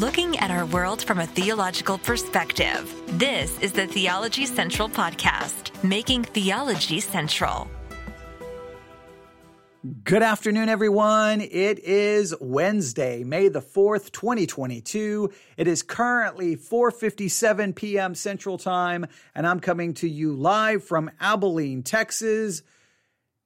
looking 0.00 0.38
at 0.40 0.50
our 0.50 0.66
world 0.66 1.02
from 1.02 1.18
a 1.20 1.26
theological 1.26 1.96
perspective. 1.96 2.94
This 3.18 3.58
is 3.60 3.72
the 3.72 3.86
Theology 3.86 4.44
Central 4.44 4.90
Podcast, 4.90 5.72
making 5.82 6.24
theology 6.24 7.00
central. 7.00 7.66
Good 10.04 10.22
afternoon, 10.22 10.68
everyone. 10.68 11.40
It 11.40 11.78
is 11.78 12.34
Wednesday, 12.42 13.24
May 13.24 13.48
the 13.48 13.62
4th, 13.62 14.12
2022. 14.12 15.32
It 15.56 15.66
is 15.66 15.82
currently 15.82 16.56
4.57 16.56 17.74
p.m. 17.74 18.14
Central 18.14 18.58
Time, 18.58 19.06
and 19.34 19.46
I'm 19.46 19.60
coming 19.60 19.94
to 19.94 20.08
you 20.08 20.34
live 20.34 20.84
from 20.84 21.10
Abilene, 21.20 21.82
Texas. 21.82 22.62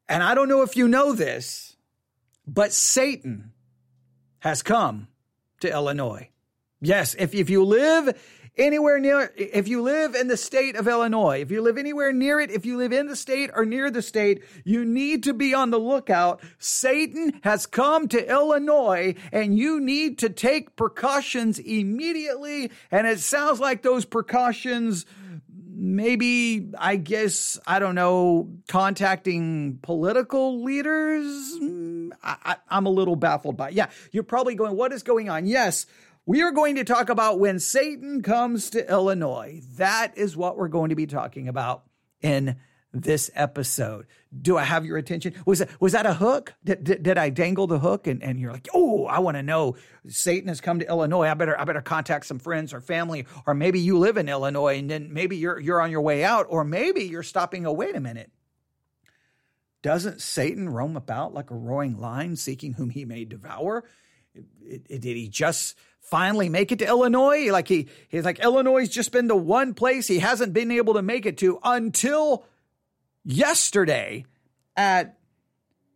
And 0.08 0.20
I 0.20 0.34
don't 0.34 0.48
know 0.48 0.62
if 0.62 0.74
you 0.74 0.88
know 0.88 1.12
this, 1.12 1.76
but 2.44 2.72
Satan 2.72 3.52
has 4.40 4.62
come 4.62 5.06
to 5.60 5.70
Illinois. 5.70 6.29
Yes, 6.80 7.14
if, 7.18 7.34
if 7.34 7.50
you 7.50 7.64
live 7.64 8.18
anywhere 8.56 8.98
near, 8.98 9.32
if 9.36 9.68
you 9.68 9.82
live 9.82 10.14
in 10.14 10.28
the 10.28 10.36
state 10.36 10.76
of 10.76 10.88
Illinois, 10.88 11.40
if 11.40 11.50
you 11.50 11.62
live 11.62 11.78
anywhere 11.78 12.12
near 12.12 12.40
it, 12.40 12.50
if 12.50 12.66
you 12.66 12.76
live 12.76 12.92
in 12.92 13.06
the 13.06 13.16
state 13.16 13.50
or 13.54 13.64
near 13.64 13.90
the 13.90 14.02
state, 14.02 14.42
you 14.64 14.84
need 14.84 15.24
to 15.24 15.34
be 15.34 15.54
on 15.54 15.70
the 15.70 15.78
lookout. 15.78 16.40
Satan 16.58 17.40
has 17.42 17.66
come 17.66 18.08
to 18.08 18.30
Illinois 18.30 19.14
and 19.32 19.58
you 19.58 19.80
need 19.80 20.18
to 20.18 20.30
take 20.30 20.76
precautions 20.76 21.58
immediately. 21.58 22.70
And 22.90 23.06
it 23.06 23.20
sounds 23.20 23.60
like 23.60 23.82
those 23.82 24.04
precautions 24.04 25.06
maybe 25.80 26.68
I 26.76 26.96
guess 26.96 27.58
I 27.66 27.78
don't 27.78 27.94
know 27.94 28.50
contacting 28.68 29.78
political 29.80 30.62
leaders. 30.62 31.24
Mm, 31.58 32.10
I, 32.22 32.56
am 32.70 32.84
a 32.84 32.90
little 32.90 33.16
baffled 33.16 33.56
by. 33.56 33.70
It. 33.70 33.74
Yeah, 33.74 33.86
you're 34.12 34.22
probably 34.22 34.54
going, 34.54 34.76
"What 34.76 34.92
is 34.92 35.02
going 35.02 35.30
on?" 35.30 35.46
Yes, 35.46 35.86
we 36.26 36.42
are 36.42 36.52
going 36.52 36.76
to 36.76 36.84
talk 36.84 37.08
about 37.08 37.38
when 37.38 37.58
Satan 37.58 38.22
comes 38.22 38.70
to 38.70 38.88
Illinois. 38.88 39.62
That 39.76 40.16
is 40.16 40.36
what 40.36 40.56
we're 40.56 40.68
going 40.68 40.90
to 40.90 40.96
be 40.96 41.06
talking 41.06 41.48
about 41.48 41.84
in 42.20 42.56
this 42.92 43.30
episode. 43.34 44.06
Do 44.36 44.56
I 44.56 44.64
have 44.64 44.84
your 44.84 44.96
attention? 44.96 45.34
Was 45.46 45.60
that, 45.60 45.80
was 45.80 45.92
that 45.92 46.06
a 46.06 46.14
hook? 46.14 46.54
Did, 46.64 46.84
did, 46.84 47.02
did 47.02 47.18
I 47.18 47.30
dangle 47.30 47.66
the 47.66 47.78
hook 47.78 48.06
and, 48.06 48.22
and 48.22 48.38
you're 48.38 48.52
like, 48.52 48.68
oh, 48.74 49.06
I 49.06 49.20
want 49.20 49.36
to 49.36 49.42
know 49.42 49.76
Satan 50.08 50.48
has 50.48 50.60
come 50.60 50.80
to 50.80 50.88
Illinois. 50.88 51.28
I 51.28 51.34
better 51.34 51.58
I 51.58 51.64
better 51.64 51.80
contact 51.82 52.26
some 52.26 52.38
friends 52.38 52.74
or 52.74 52.80
family, 52.80 53.26
or 53.46 53.54
maybe 53.54 53.80
you 53.80 53.98
live 53.98 54.16
in 54.16 54.28
Illinois 54.28 54.78
and 54.78 54.90
then 54.90 55.12
maybe 55.12 55.36
you're 55.36 55.58
you're 55.58 55.80
on 55.80 55.90
your 55.90 56.00
way 56.00 56.24
out, 56.24 56.46
or 56.48 56.64
maybe 56.64 57.04
you're 57.04 57.22
stopping. 57.22 57.66
Oh, 57.66 57.72
wait 57.72 57.94
a 57.94 58.00
minute. 58.00 58.30
Doesn't 59.82 60.20
Satan 60.20 60.68
roam 60.68 60.96
about 60.96 61.32
like 61.32 61.50
a 61.50 61.56
roaring 61.56 61.98
lion, 61.98 62.36
seeking 62.36 62.74
whom 62.74 62.90
he 62.90 63.04
may 63.04 63.24
devour? 63.24 63.84
Did 64.88 65.02
he 65.02 65.28
just 65.28 65.76
finally 66.00 66.48
make 66.48 66.72
it 66.72 66.78
to 66.80 66.86
Illinois? 66.86 67.50
Like 67.50 67.68
he 67.68 67.88
he's 68.08 68.24
like 68.24 68.40
Illinois 68.40 68.86
just 68.88 69.12
been 69.12 69.28
the 69.28 69.36
one 69.36 69.74
place 69.74 70.06
he 70.06 70.18
hasn't 70.18 70.52
been 70.52 70.70
able 70.70 70.94
to 70.94 71.02
make 71.02 71.26
it 71.26 71.38
to 71.38 71.58
until 71.62 72.44
yesterday 73.24 74.24
at 74.76 75.20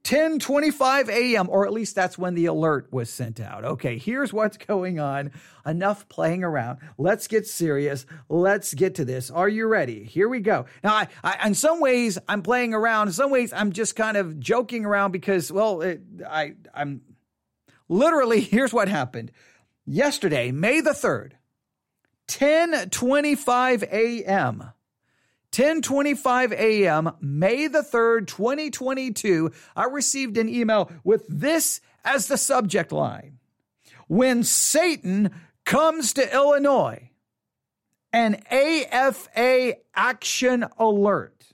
10:25 0.05 1.09
a.m. 1.09 1.49
or 1.49 1.67
at 1.67 1.73
least 1.73 1.95
that's 1.95 2.19
when 2.19 2.35
the 2.35 2.45
alert 2.45 2.93
was 2.93 3.09
sent 3.09 3.41
out. 3.41 3.65
Okay, 3.65 3.97
here's 3.97 4.35
what's 4.35 4.59
going 4.59 5.01
on. 5.01 5.33
Enough 5.65 6.07
playing 6.11 6.45
around. 6.45 6.79
Let's 6.99 7.27
get 7.27 7.47
serious. 7.47 8.05
Let's 8.29 8.75
get 8.75 8.97
to 8.97 9.07
this. 9.07 9.31
Are 9.31 9.49
you 9.49 9.67
ready? 9.67 10.05
Here 10.05 10.29
we 10.29 10.41
go. 10.41 10.67
Now, 10.83 10.95
I, 10.95 11.09
I 11.23 11.47
in 11.47 11.55
some 11.55 11.81
ways 11.81 12.19
I'm 12.29 12.43
playing 12.43 12.75
around. 12.75 13.09
In 13.09 13.13
some 13.15 13.31
ways 13.31 13.55
I'm 13.55 13.73
just 13.73 13.97
kind 13.97 14.19
of 14.19 14.39
joking 14.39 14.85
around 14.85 15.13
because 15.13 15.51
well, 15.51 15.81
it, 15.81 16.03
I 16.29 16.53
I'm 16.75 17.01
literally 17.89 18.41
here's 18.43 18.75
what 18.75 18.89
happened. 18.89 19.33
Yesterday, 19.87 20.51
May 20.51 20.81
the 20.81 20.91
3rd, 20.91 21.33
10:25 22.29 23.83
a.m. 23.93 24.71
10:25 25.53 26.53
a.m. 26.53 27.13
May 27.21 27.69
the 27.69 27.83
3rd, 27.83 28.27
2022, 28.27 29.53
I 29.77 29.85
received 29.85 30.37
an 30.37 30.49
email 30.49 30.91
with 31.05 31.25
this 31.29 31.81
as 32.05 32.27
the 32.27 32.39
subject 32.39 32.93
line. 32.93 33.39
When 34.09 34.43
Satan 34.43 35.31
comes 35.65 36.13
to 36.15 36.35
Illinois, 36.35 37.11
an 38.13 38.43
AFA 38.51 39.75
action 39.95 40.65
alert. 40.79 41.45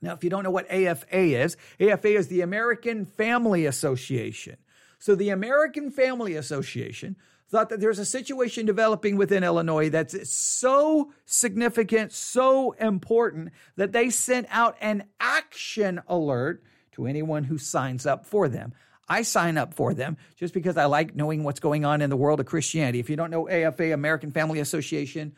Now, 0.00 0.12
if 0.12 0.22
you 0.22 0.30
don't 0.30 0.44
know 0.44 0.50
what 0.50 0.70
AFA 0.70 1.40
is, 1.42 1.56
AFA 1.80 2.16
is 2.16 2.28
the 2.28 2.42
American 2.42 3.06
Family 3.06 3.66
Association. 3.66 4.56
So, 5.04 5.14
the 5.14 5.28
American 5.28 5.90
Family 5.90 6.34
Association 6.34 7.16
thought 7.50 7.68
that 7.68 7.78
there's 7.78 7.98
a 7.98 8.06
situation 8.06 8.64
developing 8.64 9.18
within 9.18 9.44
Illinois 9.44 9.90
that's 9.90 10.34
so 10.34 11.12
significant, 11.26 12.10
so 12.10 12.72
important 12.72 13.50
that 13.76 13.92
they 13.92 14.08
sent 14.08 14.46
out 14.48 14.78
an 14.80 15.04
action 15.20 16.00
alert 16.08 16.64
to 16.92 17.04
anyone 17.04 17.44
who 17.44 17.58
signs 17.58 18.06
up 18.06 18.24
for 18.24 18.48
them. 18.48 18.72
I 19.06 19.20
sign 19.24 19.58
up 19.58 19.74
for 19.74 19.92
them 19.92 20.16
just 20.36 20.54
because 20.54 20.78
I 20.78 20.86
like 20.86 21.14
knowing 21.14 21.44
what's 21.44 21.60
going 21.60 21.84
on 21.84 22.00
in 22.00 22.08
the 22.08 22.16
world 22.16 22.40
of 22.40 22.46
Christianity. 22.46 22.98
If 22.98 23.10
you 23.10 23.16
don't 23.16 23.30
know 23.30 23.46
AFA, 23.46 23.92
American 23.92 24.32
Family 24.32 24.58
Association, 24.58 25.34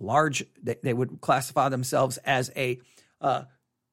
large, 0.00 0.44
they, 0.60 0.74
they 0.82 0.92
would 0.92 1.20
classify 1.20 1.68
themselves 1.68 2.16
as 2.24 2.50
a 2.56 2.80
uh, 3.20 3.44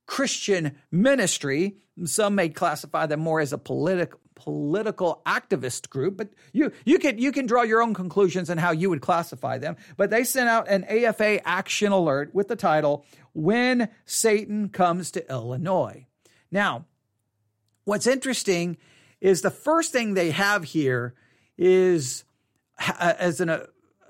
Christian 0.07 0.77
ministry. 0.89 1.77
Some 2.05 2.33
may 2.33 2.49
classify 2.49 3.05
them 3.05 3.19
more 3.19 3.39
as 3.39 3.53
a 3.53 3.59
political 3.59 4.19
political 4.43 5.21
activist 5.25 5.89
group, 5.89 6.17
but 6.17 6.29
you 6.51 6.71
you 6.83 6.97
can 6.97 7.19
you 7.19 7.31
can 7.31 7.45
draw 7.45 7.61
your 7.61 7.81
own 7.81 7.93
conclusions 7.93 8.49
on 8.49 8.57
how 8.57 8.71
you 8.71 8.89
would 8.89 9.01
classify 9.01 9.59
them. 9.59 9.75
But 9.97 10.09
they 10.09 10.23
sent 10.23 10.49
out 10.49 10.67
an 10.67 10.83
AFA 10.85 11.47
action 11.47 11.91
alert 11.91 12.33
with 12.33 12.47
the 12.47 12.55
title 12.55 13.05
"When 13.33 13.89
Satan 14.05 14.69
Comes 14.69 15.11
to 15.11 15.29
Illinois." 15.29 16.07
Now, 16.49 16.85
what's 17.85 18.07
interesting 18.07 18.77
is 19.19 19.41
the 19.41 19.51
first 19.51 19.91
thing 19.91 20.15
they 20.15 20.31
have 20.31 20.63
here 20.63 21.13
is 21.55 22.23
as 22.99 23.41
an 23.41 23.49
uh, 23.49 23.67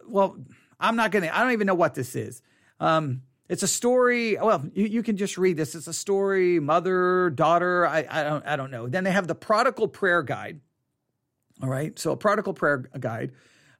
well, 0.08 0.38
I'm 0.80 0.96
not 0.96 1.12
gonna 1.12 1.30
I 1.31 1.44
don't 1.44 1.52
even 1.52 1.68
know 1.68 1.75
what 1.75 1.94
this 1.96 2.16
is. 2.16 2.42
Um, 2.80 3.24
it's 3.51 3.63
a 3.63 3.67
story. 3.67 4.38
Well, 4.38 4.63
you, 4.73 4.85
you 4.85 5.03
can 5.03 5.17
just 5.17 5.38
read 5.38 5.57
this. 5.57 5.75
It's 5.75 5.88
a 5.88 5.94
story, 5.94 6.62
mother, 6.62 7.29
daughter. 7.31 7.85
I, 7.85 8.06
I 8.09 8.23
don't 8.23 8.45
I 8.47 8.56
don't 8.56 8.72
know. 8.72 8.88
Then 8.88 9.03
they 9.03 9.12
have 9.12 9.28
the 9.28 9.35
prodigal 9.35 9.89
prayer 9.89 10.23
guide. 10.23 10.62
All 11.62 11.67
right, 11.67 12.00
so 12.00 12.13
a 12.13 12.17
prodigal 12.17 12.53
prayer 12.53 12.78
guide. 12.97 13.34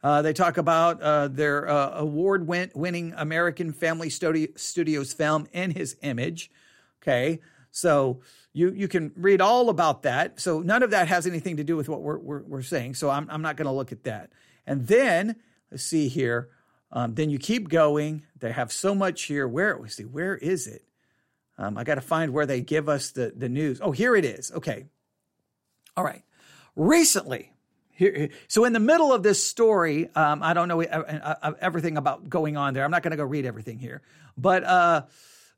Uh, 0.04 0.22
they 0.24 0.34
talk 0.34 0.58
about 0.58 1.02
uh, 1.02 1.30
their 1.30 1.70
uh, 1.70 1.92
award 2.00 2.48
winning 2.48 3.14
American 3.16 3.72
Family 3.72 4.10
Studios 4.10 5.14
film 5.14 5.48
in 5.54 5.72
his 5.72 5.96
image. 6.02 6.52
Okay, 7.02 7.40
so 7.72 8.20
you 8.52 8.74
you 8.74 8.90
can 8.90 9.14
read 9.16 9.40
all 9.40 9.70
about 9.70 10.04
that. 10.04 10.42
So 10.42 10.60
none 10.60 10.84
of 10.84 10.92
that 10.92 11.08
has 11.08 11.26
anything 11.26 11.56
to 11.58 11.64
do 11.64 11.78
with 11.78 11.88
what 11.88 12.02
we're 12.02 12.18
we're, 12.18 12.42
we're 12.42 12.62
saying. 12.62 12.96
So 12.96 13.10
I'm 13.10 13.26
I'm 13.30 13.42
not 13.42 13.56
going 13.56 13.68
to 13.68 13.72
look 13.72 13.94
at 13.94 14.04
that. 14.04 14.32
And 14.68 14.86
then 14.88 15.38
let's 15.72 15.84
see 15.84 16.10
here. 16.10 16.50
Um, 16.92 17.16
then 17.16 17.30
you 17.30 17.40
keep 17.40 17.70
going. 17.70 18.24
They 18.40 18.52
have 18.52 18.72
so 18.72 18.94
much 18.94 19.24
here. 19.24 19.48
Where 19.48 19.78
we 19.78 19.90
see 19.90 20.04
where 20.04 20.36
is 20.36 20.68
it? 20.68 20.84
Um, 21.58 21.78
I 21.78 21.84
got 21.84 21.96
to 21.96 22.02
find 22.02 22.34
where 22.34 22.46
they 22.46 22.62
give 22.62 22.90
us 22.90 23.12
the 23.12 23.34
the 23.36 23.50
news. 23.50 23.80
Oh, 23.82 23.92
here 23.92 24.16
it 24.16 24.26
is. 24.26 24.52
Okay. 24.52 24.86
All 25.96 26.04
right. 26.04 26.24
Recently, 26.76 27.52
here, 27.92 28.30
so 28.48 28.66
in 28.66 28.74
the 28.74 28.80
middle 28.80 29.14
of 29.14 29.24
this 29.24 29.44
story, 29.44 30.10
um, 30.16 30.42
I 30.42 30.54
don't 30.54 30.68
know 30.68 30.80
everything 30.80 31.98
about 31.98 32.30
going 32.30 32.58
on 32.58 32.74
there. 32.74 32.84
I'm 32.84 32.92
not 32.92 33.04
going 33.04 33.12
to 33.12 33.18
go 33.18 33.26
read 33.26 33.46
everything 33.46 33.78
here, 33.78 34.02
but 34.38 34.64
uh, 34.64 35.04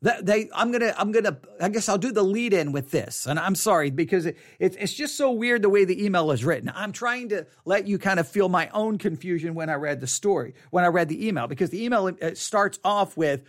they, 0.03 0.49
I'm 0.53 0.71
gonna, 0.71 0.93
I'm 0.97 1.11
gonna, 1.13 1.37
I 1.61 1.69
guess 1.69 1.87
I'll 1.87 1.97
do 1.97 2.11
the 2.11 2.23
lead 2.23 2.53
in 2.53 2.73
with 2.73 2.91
this. 2.91 3.25
And 3.25 3.39
I'm 3.39 3.55
sorry 3.55 3.89
because 3.89 4.25
it, 4.25 4.37
it, 4.59 4.75
it's 4.77 4.93
just 4.93 5.15
so 5.15 5.31
weird 5.31 5.61
the 5.61 5.69
way 5.69 5.85
the 5.85 6.03
email 6.03 6.31
is 6.31 6.43
written. 6.43 6.71
I'm 6.75 6.91
trying 6.91 7.29
to 7.29 7.47
let 7.63 7.87
you 7.87 7.97
kind 7.97 8.19
of 8.19 8.27
feel 8.27 8.49
my 8.49 8.67
own 8.73 8.97
confusion 8.97 9.55
when 9.55 9.69
I 9.69 9.75
read 9.75 10.01
the 10.01 10.07
story, 10.07 10.55
when 10.71 10.83
I 10.83 10.87
read 10.87 11.07
the 11.07 11.25
email, 11.25 11.47
because 11.47 11.69
the 11.69 11.83
email 11.83 12.11
starts 12.33 12.79
off 12.83 13.15
with, 13.15 13.43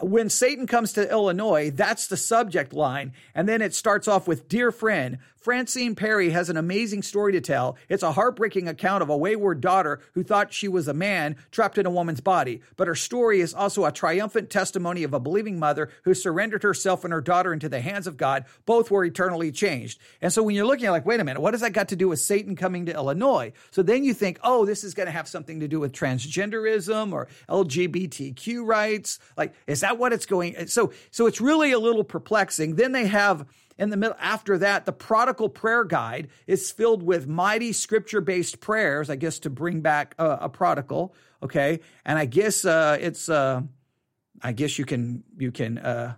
when 0.00 0.30
Satan 0.30 0.66
comes 0.66 0.94
to 0.94 1.10
Illinois, 1.10 1.70
that's 1.70 2.06
the 2.06 2.16
subject 2.16 2.72
line. 2.72 3.12
And 3.34 3.46
then 3.46 3.60
it 3.60 3.74
starts 3.74 4.08
off 4.08 4.26
with 4.26 4.48
Dear 4.48 4.72
friend, 4.72 5.18
Francine 5.40 5.94
Perry 5.94 6.28
has 6.30 6.50
an 6.50 6.58
amazing 6.58 7.00
story 7.00 7.32
to 7.32 7.40
tell. 7.40 7.78
It's 7.88 8.02
a 8.02 8.12
heartbreaking 8.12 8.68
account 8.68 9.02
of 9.02 9.08
a 9.08 9.16
wayward 9.16 9.62
daughter 9.62 10.00
who 10.12 10.22
thought 10.22 10.52
she 10.52 10.68
was 10.68 10.86
a 10.86 10.92
man 10.92 11.36
trapped 11.50 11.78
in 11.78 11.86
a 11.86 11.90
woman's 11.90 12.20
body. 12.20 12.60
But 12.76 12.88
her 12.88 12.94
story 12.94 13.40
is 13.40 13.54
also 13.54 13.86
a 13.86 13.92
triumphant 13.92 14.50
testimony 14.50 15.02
of 15.02 15.14
a 15.14 15.18
believing 15.18 15.58
mother 15.58 15.88
who 16.04 16.12
surrendered 16.12 16.62
herself 16.62 17.04
and 17.04 17.12
her 17.14 17.22
daughter 17.22 17.54
into 17.54 17.70
the 17.70 17.80
hands 17.80 18.06
of 18.06 18.18
God. 18.18 18.44
Both 18.66 18.90
were 18.90 19.02
eternally 19.02 19.50
changed. 19.50 19.98
And 20.20 20.30
so 20.30 20.42
when 20.42 20.54
you're 20.54 20.66
looking 20.66 20.84
at 20.84 20.90
like, 20.90 21.06
wait 21.06 21.20
a 21.20 21.24
minute, 21.24 21.40
what 21.40 21.52
does 21.52 21.62
that 21.62 21.72
got 21.72 21.88
to 21.88 21.96
do 21.96 22.08
with 22.08 22.20
Satan 22.20 22.54
coming 22.54 22.84
to 22.84 22.92
Illinois? 22.92 23.54
So 23.70 23.82
then 23.82 24.04
you 24.04 24.12
think, 24.12 24.38
oh, 24.44 24.66
this 24.66 24.84
is 24.84 24.92
going 24.92 25.06
to 25.06 25.12
have 25.12 25.26
something 25.26 25.60
to 25.60 25.68
do 25.68 25.80
with 25.80 25.92
transgenderism 25.92 27.14
or 27.14 27.28
LGBTQ 27.48 28.66
rights. 28.66 29.18
Like, 29.38 29.54
is 29.66 29.80
that 29.80 29.96
what 29.96 30.12
it's 30.12 30.26
going? 30.26 30.66
So, 30.66 30.92
so 31.10 31.26
it's 31.26 31.40
really 31.40 31.72
a 31.72 31.78
little 31.78 32.04
perplexing. 32.04 32.74
Then 32.74 32.92
they 32.92 33.06
have 33.06 33.46
in 33.80 33.88
the 33.88 33.96
middle, 33.96 34.16
after 34.20 34.58
that, 34.58 34.84
the 34.84 34.92
prodigal 34.92 35.48
prayer 35.48 35.84
guide 35.84 36.28
is 36.46 36.70
filled 36.70 37.02
with 37.02 37.26
mighty 37.26 37.72
scripture 37.72 38.20
based 38.20 38.60
prayers, 38.60 39.08
I 39.08 39.16
guess, 39.16 39.38
to 39.40 39.50
bring 39.50 39.80
back 39.80 40.14
a, 40.18 40.30
a 40.42 40.48
prodigal. 40.50 41.14
Okay. 41.42 41.80
And 42.04 42.18
I 42.18 42.26
guess, 42.26 42.66
uh, 42.66 42.98
it's, 43.00 43.30
uh, 43.30 43.62
I 44.42 44.52
guess 44.52 44.78
you 44.78 44.84
can, 44.84 45.24
you 45.38 45.50
can, 45.50 45.78
uh, 45.78 46.16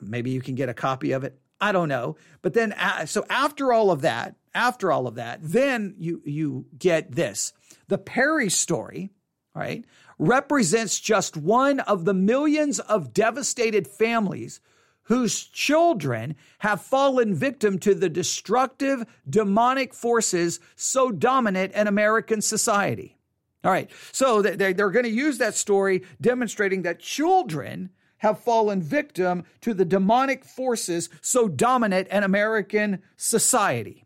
maybe 0.00 0.30
you 0.30 0.40
can 0.40 0.54
get 0.54 0.68
a 0.68 0.74
copy 0.74 1.10
of 1.10 1.24
it. 1.24 1.40
I 1.60 1.72
don't 1.72 1.88
know. 1.88 2.16
But 2.42 2.54
then, 2.54 2.72
so 3.06 3.24
after 3.28 3.72
all 3.72 3.90
of 3.90 4.02
that, 4.02 4.36
after 4.54 4.92
all 4.92 5.08
of 5.08 5.16
that, 5.16 5.40
then 5.42 5.96
you, 5.98 6.22
you 6.24 6.66
get 6.78 7.10
this. 7.10 7.52
The 7.88 7.98
Perry 7.98 8.50
story, 8.50 9.10
right, 9.52 9.84
represents 10.16 11.00
just 11.00 11.36
one 11.36 11.80
of 11.80 12.04
the 12.04 12.14
millions 12.14 12.78
of 12.78 13.12
devastated 13.12 13.88
families 13.88 14.60
whose 15.08 15.42
children 15.42 16.36
have 16.58 16.80
fallen 16.80 17.34
victim 17.34 17.78
to 17.78 17.94
the 17.94 18.08
destructive 18.08 19.04
demonic 19.28 19.92
forces 19.94 20.60
so 20.76 21.10
dominant 21.10 21.72
in 21.72 21.86
American 21.86 22.40
society. 22.42 23.16
All 23.64 23.72
right, 23.72 23.90
so 24.12 24.40
they're 24.42 24.72
going 24.72 25.04
to 25.04 25.10
use 25.10 25.38
that 25.38 25.54
story 25.54 26.04
demonstrating 26.20 26.82
that 26.82 27.00
children 27.00 27.90
have 28.18 28.38
fallen 28.38 28.82
victim 28.82 29.44
to 29.62 29.72
the 29.74 29.84
demonic 29.84 30.44
forces 30.44 31.08
so 31.22 31.48
dominant 31.48 32.08
in 32.08 32.22
American 32.22 33.02
society. 33.16 34.04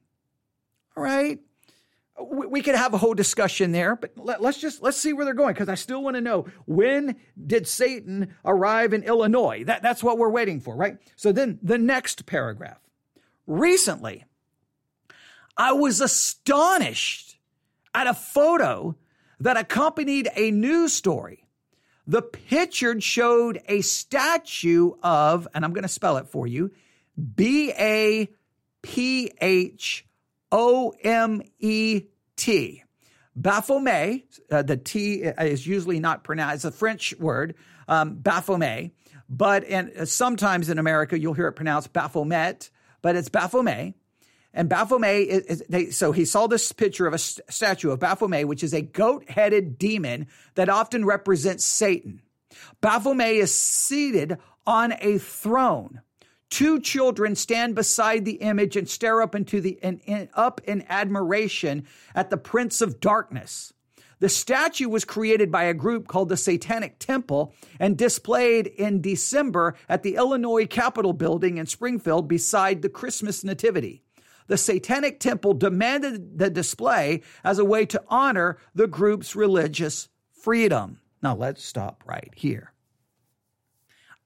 All 0.97 1.03
right, 1.03 1.41
we 2.31 2.63
could 2.63 2.75
have 2.75 2.95
a 2.95 2.99
whole 2.99 3.15
discussion 3.15 3.73
there, 3.73 3.97
but 3.97 4.13
let, 4.17 4.43
us 4.43 4.59
just 4.59 4.83
let's 4.83 4.97
see 4.97 5.13
where 5.13 5.25
they're 5.25 5.35
going 5.35 5.55
because 5.55 5.69
I 5.69 5.75
still 5.75 6.03
want 6.03 6.17
to 6.17 6.21
know 6.21 6.47
when 6.67 7.17
did 7.47 7.67
Satan 7.67 8.35
arrive 8.45 8.93
in 8.93 9.03
Illinois? 9.03 9.65
That, 9.65 9.83
that's 9.83 10.03
what 10.03 10.19
we're 10.19 10.31
waiting 10.31 10.61
for, 10.61 10.77
right? 10.77 10.99
So 11.17 11.33
then 11.33 11.59
the 11.63 11.79
next 11.79 12.27
paragraph. 12.27 12.79
Recently, 13.47 14.25
I 15.57 15.73
was 15.73 16.01
astonished 16.01 17.37
at 17.95 18.07
a 18.07 18.15
photo 18.15 18.97
that 19.41 19.57
accompanied 19.57 20.29
a 20.35 20.51
news 20.51 20.93
story. 20.93 21.45
The 22.07 22.23
picture 22.23 23.01
showed 23.01 23.61
a 23.69 23.81
statue 23.81 24.93
of, 25.03 25.47
and 25.55 25.65
I'm 25.65 25.73
going 25.73 25.83
to 25.83 25.89
spell 25.89 26.17
it 26.17 26.29
for 26.29 26.47
you, 26.47 26.71
B 27.35 27.73
A 27.79 28.29
P 28.83 29.33
H 29.41 30.07
O 30.51 30.93
M 31.03 31.43
E 31.59 32.03
T. 32.43 32.83
Baphomet, 33.37 34.25
uh, 34.51 34.63
the 34.63 34.77
T 34.77 35.23
is 35.23 35.65
usually 35.65 36.01
not 36.01 36.25
pronounced, 36.25 36.57
it's 36.57 36.65
a 36.65 36.73
French 36.77 37.15
word, 37.21 37.55
um, 37.87 38.17
Baphomet, 38.17 38.91
but 39.29 39.63
and 39.65 39.93
uh, 39.97 40.05
sometimes 40.05 40.69
in 40.69 40.79
America 40.81 41.17
you'll 41.17 41.35
hear 41.35 41.47
it 41.47 41.53
pronounced 41.53 41.93
Baphomet, 41.93 42.69
but 43.01 43.15
it's 43.15 43.29
Baphomet. 43.29 43.95
And 44.53 44.69
Baphomet 44.69 45.29
is, 45.29 45.45
is 45.45 45.65
they, 45.69 45.91
so 45.91 46.11
he 46.11 46.25
saw 46.25 46.49
this 46.49 46.73
picture 46.73 47.07
of 47.07 47.15
a 47.15 47.19
st- 47.19 47.49
statue 47.49 47.93
of 47.93 48.01
Baphomet, 48.01 48.49
which 48.49 48.65
is 48.65 48.75
a 48.75 48.83
goat-headed 48.83 49.79
demon 49.79 50.27
that 50.57 50.69
often 50.69 51.05
represents 51.05 51.65
Satan. 51.65 52.23
Baphomet 52.81 53.37
is 53.37 53.55
seated 53.55 54.37
on 54.67 54.95
a 55.01 55.19
throne. 55.19 56.01
Two 56.53 56.81
children 56.81 57.35
stand 57.35 57.75
beside 57.75 58.27
the 58.27 58.35
image 58.35 58.77
and 58.77 58.87
stare 58.87 59.23
up 59.23 59.35
into 59.35 59.59
the 59.59 59.79
in, 59.83 60.01
in, 60.01 60.29
up 60.35 60.61
in 60.65 60.85
admiration 60.87 61.87
at 62.15 62.29
the 62.29 62.37
Prince 62.37 62.83
of 62.83 63.01
Darkness. 63.01 63.73
The 64.19 64.29
statue 64.29 64.91
was 64.91 65.07
created 65.07 65.51
by 65.51 65.63
a 65.63 65.73
group 65.73 66.09
called 66.09 66.29
the 66.29 66.37
Satanic 66.37 66.99
Temple 66.99 67.55
and 67.81 67.97
displayed 67.97 68.67
in 68.67 69.01
December 69.01 69.77
at 69.89 70.03
the 70.03 70.17
Illinois 70.17 70.67
Capitol 70.67 71.15
building 71.15 71.57
in 71.57 71.65
Springfield 71.65 72.29
beside 72.29 72.83
the 72.83 72.91
Christmas 72.91 73.43
Nativity. 73.43 74.03
The 74.47 74.59
Satanic 74.59 75.21
Temple 75.21 75.55
demanded 75.55 76.39
the 76.39 76.51
display 76.51 77.23
as 77.43 77.59
a 77.59 77.65
way 77.65 77.87
to 77.87 78.05
honor 78.09 78.59
the 78.75 78.87
group's 78.87 79.35
religious 79.35 80.11
freedom. 80.31 81.01
Now 81.23 81.35
let's 81.35 81.65
stop 81.65 82.05
right 82.07 82.31
here. 82.37 82.75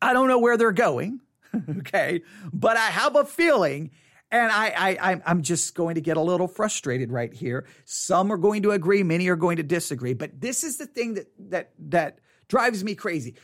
I 0.02 0.12
don't 0.12 0.26
know 0.26 0.40
where 0.40 0.56
they're 0.56 0.72
going. 0.72 1.20
okay. 1.78 2.22
But 2.52 2.76
I 2.76 2.86
have 2.86 3.16
a 3.16 3.24
feeling 3.24 3.90
and 4.30 4.50
I, 4.50 4.96
I, 5.00 5.22
I'm 5.24 5.42
just 5.42 5.74
going 5.74 5.94
to 5.94 6.00
get 6.00 6.16
a 6.16 6.20
little 6.20 6.48
frustrated 6.48 7.12
right 7.12 7.32
here. 7.32 7.66
Some 7.84 8.32
are 8.32 8.36
going 8.36 8.62
to 8.62 8.72
agree, 8.72 9.02
many 9.02 9.28
are 9.28 9.36
going 9.36 9.56
to 9.58 9.62
disagree. 9.62 10.14
But 10.14 10.40
this 10.40 10.64
is 10.64 10.78
the 10.78 10.86
thing 10.86 11.14
that 11.14 11.26
that 11.50 11.70
that 11.78 12.18
drives 12.48 12.82
me 12.82 12.94
crazy. 12.94 13.34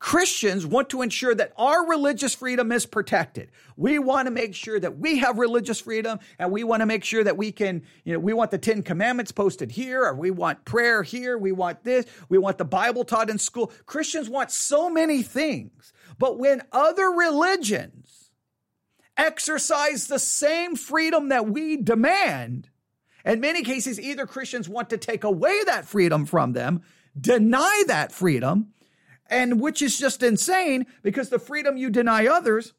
Christians 0.00 0.64
want 0.64 0.88
to 0.90 1.02
ensure 1.02 1.34
that 1.34 1.52
our 1.58 1.86
religious 1.86 2.34
freedom 2.34 2.72
is 2.72 2.86
protected. 2.86 3.50
We 3.76 3.98
want 3.98 4.26
to 4.26 4.30
make 4.30 4.54
sure 4.54 4.80
that 4.80 4.98
we 4.98 5.18
have 5.18 5.38
religious 5.38 5.78
freedom 5.78 6.20
and 6.38 6.50
we 6.50 6.64
want 6.64 6.80
to 6.80 6.86
make 6.86 7.04
sure 7.04 7.22
that 7.22 7.36
we 7.36 7.52
can, 7.52 7.82
you 8.04 8.14
know, 8.14 8.18
we 8.18 8.32
want 8.32 8.50
the 8.50 8.56
10 8.56 8.82
commandments 8.82 9.30
posted 9.30 9.70
here 9.70 10.02
or 10.02 10.14
we 10.14 10.30
want 10.30 10.64
prayer 10.64 11.02
here. 11.02 11.36
We 11.36 11.52
want 11.52 11.84
this. 11.84 12.06
We 12.30 12.38
want 12.38 12.56
the 12.56 12.64
Bible 12.64 13.04
taught 13.04 13.28
in 13.28 13.36
school. 13.36 13.72
Christians 13.84 14.30
want 14.30 14.50
so 14.50 14.88
many 14.88 15.22
things. 15.22 15.92
But 16.20 16.38
when 16.38 16.60
other 16.70 17.08
religions 17.08 18.30
exercise 19.16 20.06
the 20.06 20.18
same 20.18 20.76
freedom 20.76 21.30
that 21.30 21.48
we 21.48 21.78
demand, 21.78 22.68
in 23.24 23.40
many 23.40 23.62
cases, 23.62 23.98
either 23.98 24.26
Christians 24.26 24.68
want 24.68 24.90
to 24.90 24.98
take 24.98 25.24
away 25.24 25.64
that 25.64 25.86
freedom 25.86 26.26
from 26.26 26.52
them, 26.52 26.82
deny 27.18 27.84
that 27.86 28.12
freedom, 28.12 28.74
and 29.30 29.62
which 29.62 29.80
is 29.80 29.96
just 29.96 30.22
insane 30.22 30.84
because 31.02 31.30
the 31.30 31.38
freedom 31.38 31.78
you 31.78 31.88
deny 31.88 32.26
others 32.26 32.74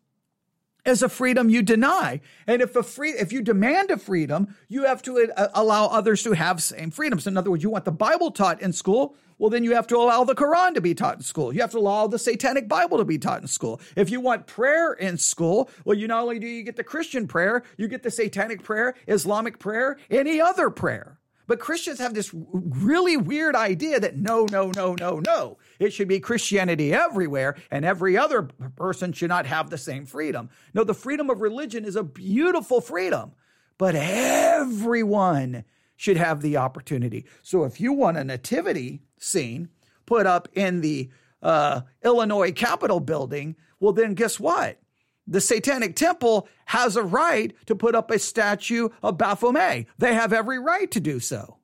is 0.86 1.04
a 1.04 1.10
freedom 1.10 1.50
you 1.50 1.62
deny. 1.62 2.22
And 2.48 2.62
if 2.62 2.76
a 2.76 2.84
free, 2.84 3.12
if 3.12 3.32
you 3.32 3.42
demand 3.42 3.92
a 3.92 3.98
freedom, 3.98 4.56
you 4.68 4.86
have 4.86 5.02
to 5.04 5.32
uh, 5.36 5.48
allow 5.54 5.88
others 5.88 6.24
to 6.24 6.34
have 6.34 6.62
same 6.62 6.92
freedoms. 6.92 7.28
In 7.28 7.38
other 7.38 7.52
words, 7.52 7.64
you 7.64 7.70
want 7.70 7.86
the 7.86 7.92
Bible 7.92 8.32
taught 8.32 8.62
in 8.62 8.74
school, 8.74 9.16
well, 9.42 9.50
then 9.50 9.64
you 9.64 9.74
have 9.74 9.88
to 9.88 9.98
allow 9.98 10.24
the 10.24 10.36
Quran 10.36 10.76
to 10.76 10.82
be 10.82 10.94
taught 10.94 11.16
in 11.16 11.24
school. 11.24 11.52
You 11.52 11.62
have 11.62 11.72
to 11.72 11.80
allow 11.80 12.06
the 12.06 12.20
Satanic 12.20 12.68
Bible 12.68 13.00
to 13.00 13.06
be 13.06 13.18
taught 13.18 13.42
in 13.42 13.48
school. 13.48 13.82
If 13.96 14.12
you 14.12 14.20
want 14.20 14.46
prayer 14.46 14.94
in 14.94 15.18
school, 15.18 15.68
well, 15.84 15.98
you 15.98 16.08
not 16.08 16.22
only 16.22 16.38
do 16.38 16.46
you 16.46 16.62
get 16.62 16.76
the 16.76 16.84
Christian 16.84 17.28
prayer, 17.28 17.64
you 17.76 17.88
get 17.88 18.04
the 18.04 18.12
Satanic 18.12 18.62
prayer, 18.62 18.94
Islamic 19.08 19.58
prayer, 19.58 19.98
any 20.12 20.40
other 20.40 20.70
prayer. 20.70 21.18
But 21.52 21.60
Christians 21.60 22.00
have 22.00 22.14
this 22.14 22.32
really 22.34 23.18
weird 23.18 23.58
idea 23.58 24.00
that 24.00 24.16
no, 24.16 24.48
no, 24.50 24.72
no, 24.74 24.96
no, 24.96 25.20
no. 25.20 25.58
It 25.80 25.92
should 25.92 26.08
be 26.08 26.22
Christianity 26.22 26.94
everywhere, 26.94 27.58
and 27.70 27.84
every 27.84 28.18
other 28.18 28.44
person 28.78 29.12
should 29.12 29.28
not 29.28 29.46
have 29.46 29.70
the 29.70 29.78
same 29.78 30.06
freedom. 30.06 30.50
No, 30.74 30.86
the 30.86 30.94
freedom 30.94 31.30
of 31.30 31.42
religion 31.42 31.84
is 31.84 31.98
a 31.98 32.04
beautiful 32.04 32.80
freedom, 32.80 33.34
but 33.78 33.96
everyone 33.96 35.66
should 35.98 36.16
have 36.16 36.40
the 36.40 36.56
opportunity. 36.56 37.26
So 37.42 37.66
if 37.66 37.82
you 37.82 37.92
want 37.92 38.16
a 38.16 38.24
nativity 38.24 39.02
scene 39.18 39.68
put 40.06 40.26
up 40.26 40.48
in 40.54 40.80
the 40.80 41.10
uh, 41.44 41.82
Illinois 42.02 42.54
Capitol 42.54 43.02
building, 43.02 43.58
well, 43.82 43.92
then 43.92 44.14
guess 44.14 44.40
what? 44.40 44.80
The 45.28 45.42
Satanic 45.42 45.96
Temple 45.96 46.48
has 46.66 46.96
a 46.96 47.04
right 47.04 47.54
to 47.66 47.76
put 47.76 47.96
up 47.96 48.12
a 48.12 48.20
statue 48.20 48.90
of 49.04 49.18
Baphomet. 49.18 49.88
They 49.98 50.14
have 50.14 50.34
every 50.34 50.60
right 50.60 50.90
to 50.92 51.00
do 51.00 51.20
so. 51.20 51.58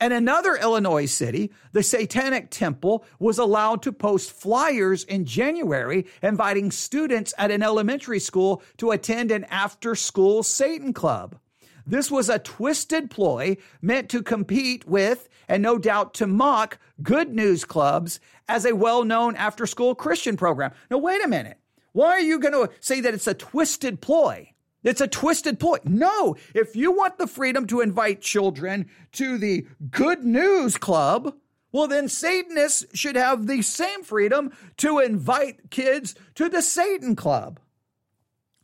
And 0.00 0.12
another 0.12 0.56
Illinois 0.56 1.06
city, 1.06 1.52
the 1.70 1.84
Satanic 1.84 2.50
Temple 2.50 3.04
was 3.20 3.38
allowed 3.38 3.82
to 3.82 3.92
post 3.92 4.32
flyers 4.32 5.04
in 5.04 5.24
January 5.26 6.06
inviting 6.20 6.72
students 6.72 7.32
at 7.38 7.52
an 7.52 7.62
elementary 7.62 8.18
school 8.18 8.64
to 8.78 8.90
attend 8.90 9.30
an 9.30 9.44
after 9.44 9.94
school 9.94 10.42
Satan 10.42 10.92
club. 10.92 11.38
This 11.86 12.10
was 12.10 12.28
a 12.28 12.38
twisted 12.38 13.10
ploy 13.10 13.56
meant 13.80 14.08
to 14.10 14.22
compete 14.22 14.86
with 14.86 15.28
and 15.48 15.62
no 15.62 15.78
doubt 15.78 16.14
to 16.14 16.26
mock 16.26 16.78
good 17.02 17.34
news 17.34 17.64
clubs 17.64 18.20
as 18.48 18.64
a 18.64 18.74
well 18.74 19.04
known 19.04 19.36
after 19.36 19.66
school 19.66 19.94
Christian 19.94 20.36
program. 20.36 20.72
Now, 20.90 20.98
wait 20.98 21.24
a 21.24 21.28
minute. 21.28 21.58
Why 21.92 22.10
are 22.10 22.20
you 22.20 22.38
going 22.38 22.54
to 22.54 22.72
say 22.80 23.00
that 23.00 23.14
it's 23.14 23.26
a 23.26 23.34
twisted 23.34 24.00
ploy? 24.00 24.52
It's 24.82 25.00
a 25.00 25.08
twisted 25.08 25.60
ploy. 25.60 25.78
No, 25.84 26.36
if 26.54 26.74
you 26.74 26.92
want 26.92 27.18
the 27.18 27.26
freedom 27.26 27.66
to 27.68 27.80
invite 27.80 28.20
children 28.20 28.88
to 29.12 29.38
the 29.38 29.66
good 29.90 30.24
news 30.24 30.76
club, 30.76 31.34
well, 31.70 31.88
then 31.88 32.08
Satanists 32.08 32.84
should 32.94 33.16
have 33.16 33.46
the 33.46 33.62
same 33.62 34.02
freedom 34.02 34.52
to 34.78 34.98
invite 34.98 35.70
kids 35.70 36.14
to 36.34 36.48
the 36.48 36.62
Satan 36.62 37.16
club. 37.16 37.60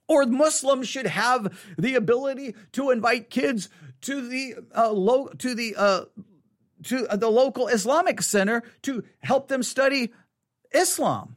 Or 0.09 0.25
Muslims 0.25 0.89
should 0.89 1.07
have 1.07 1.57
the 1.77 1.95
ability 1.95 2.55
to 2.73 2.91
invite 2.91 3.31
kids 3.31 3.69
to 4.03 4.27
the 4.27 4.55
uh, 4.75 4.91
lo- 4.91 5.29
to 5.39 5.55
the 5.55 5.77
uh, 5.77 6.05
to 6.85 7.07
the 7.13 7.31
local 7.31 7.69
Islamic 7.69 8.23
center 8.23 8.63
to 8.83 9.05
help 9.21 9.49
them 9.49 9.63
study 9.63 10.13
Islam. 10.73 11.37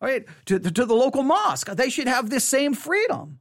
Right 0.00 0.26
to, 0.46 0.58
to 0.58 0.84
the 0.84 0.94
local 0.94 1.22
mosque, 1.22 1.68
they 1.68 1.88
should 1.88 2.08
have 2.08 2.28
this 2.28 2.44
same 2.44 2.74
freedom. 2.74 3.38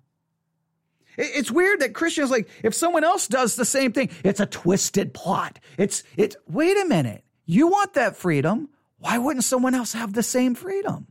It's 1.17 1.51
weird 1.51 1.79
that 1.81 1.93
Christians 1.93 2.29
like 2.29 2.47
if 2.63 2.73
someone 2.75 3.03
else 3.03 3.27
does 3.27 3.55
the 3.55 3.65
same 3.65 3.91
thing, 3.91 4.09
it's 4.23 4.39
a 4.39 4.45
twisted 4.45 5.13
plot. 5.13 5.59
It's 5.77 6.03
it's 6.15 6.35
wait 6.47 6.77
a 6.77 6.85
minute. 6.85 7.23
You 7.45 7.67
want 7.67 7.95
that 7.95 8.15
freedom. 8.15 8.69
Why 8.99 9.17
wouldn't 9.17 9.43
someone 9.43 9.73
else 9.73 9.93
have 9.93 10.13
the 10.13 10.23
same 10.23 10.53
freedom? 10.53 11.07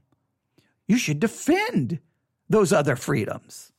You 0.87 0.97
should 0.97 1.19
defend 1.19 1.99
those 2.51 2.73
other 2.73 2.97
freedoms. 2.97 3.73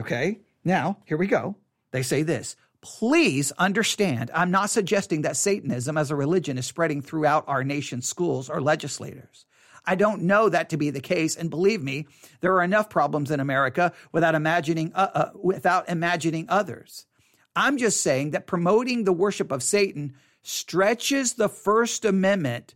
Okay, 0.00 0.40
now 0.64 0.98
here 1.04 1.16
we 1.16 1.28
go. 1.28 1.54
They 1.92 2.02
say 2.02 2.24
this 2.24 2.56
Please 2.80 3.52
understand, 3.52 4.30
I'm 4.34 4.50
not 4.50 4.70
suggesting 4.70 5.22
that 5.22 5.36
Satanism 5.36 5.96
as 5.96 6.10
a 6.10 6.16
religion 6.16 6.58
is 6.58 6.66
spreading 6.66 7.00
throughout 7.00 7.44
our 7.46 7.62
nation's 7.62 8.08
schools 8.08 8.50
or 8.50 8.60
legislators. 8.60 9.46
I 9.86 9.94
don't 9.94 10.22
know 10.22 10.48
that 10.48 10.70
to 10.70 10.78
be 10.78 10.90
the 10.90 11.00
case, 11.00 11.36
and 11.36 11.50
believe 11.50 11.82
me, 11.82 12.08
there 12.40 12.54
are 12.54 12.64
enough 12.64 12.88
problems 12.88 13.30
in 13.30 13.38
America 13.38 13.92
without 14.12 14.34
imagining 14.34 14.92
uh, 14.94 15.10
uh, 15.14 15.30
without 15.40 15.88
imagining 15.88 16.46
others. 16.48 17.06
I'm 17.54 17.78
just 17.78 18.00
saying 18.00 18.32
that 18.32 18.46
promoting 18.46 19.04
the 19.04 19.12
worship 19.12 19.52
of 19.52 19.62
Satan 19.62 20.14
stretches 20.42 21.34
the 21.34 21.48
First 21.48 22.04
Amendment 22.04 22.74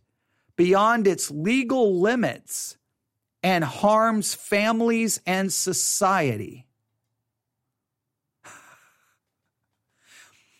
beyond 0.58 1.06
its 1.06 1.30
legal 1.30 2.00
limits 2.00 2.76
and 3.44 3.62
harms 3.62 4.34
families 4.34 5.20
and 5.24 5.52
society. 5.52 6.66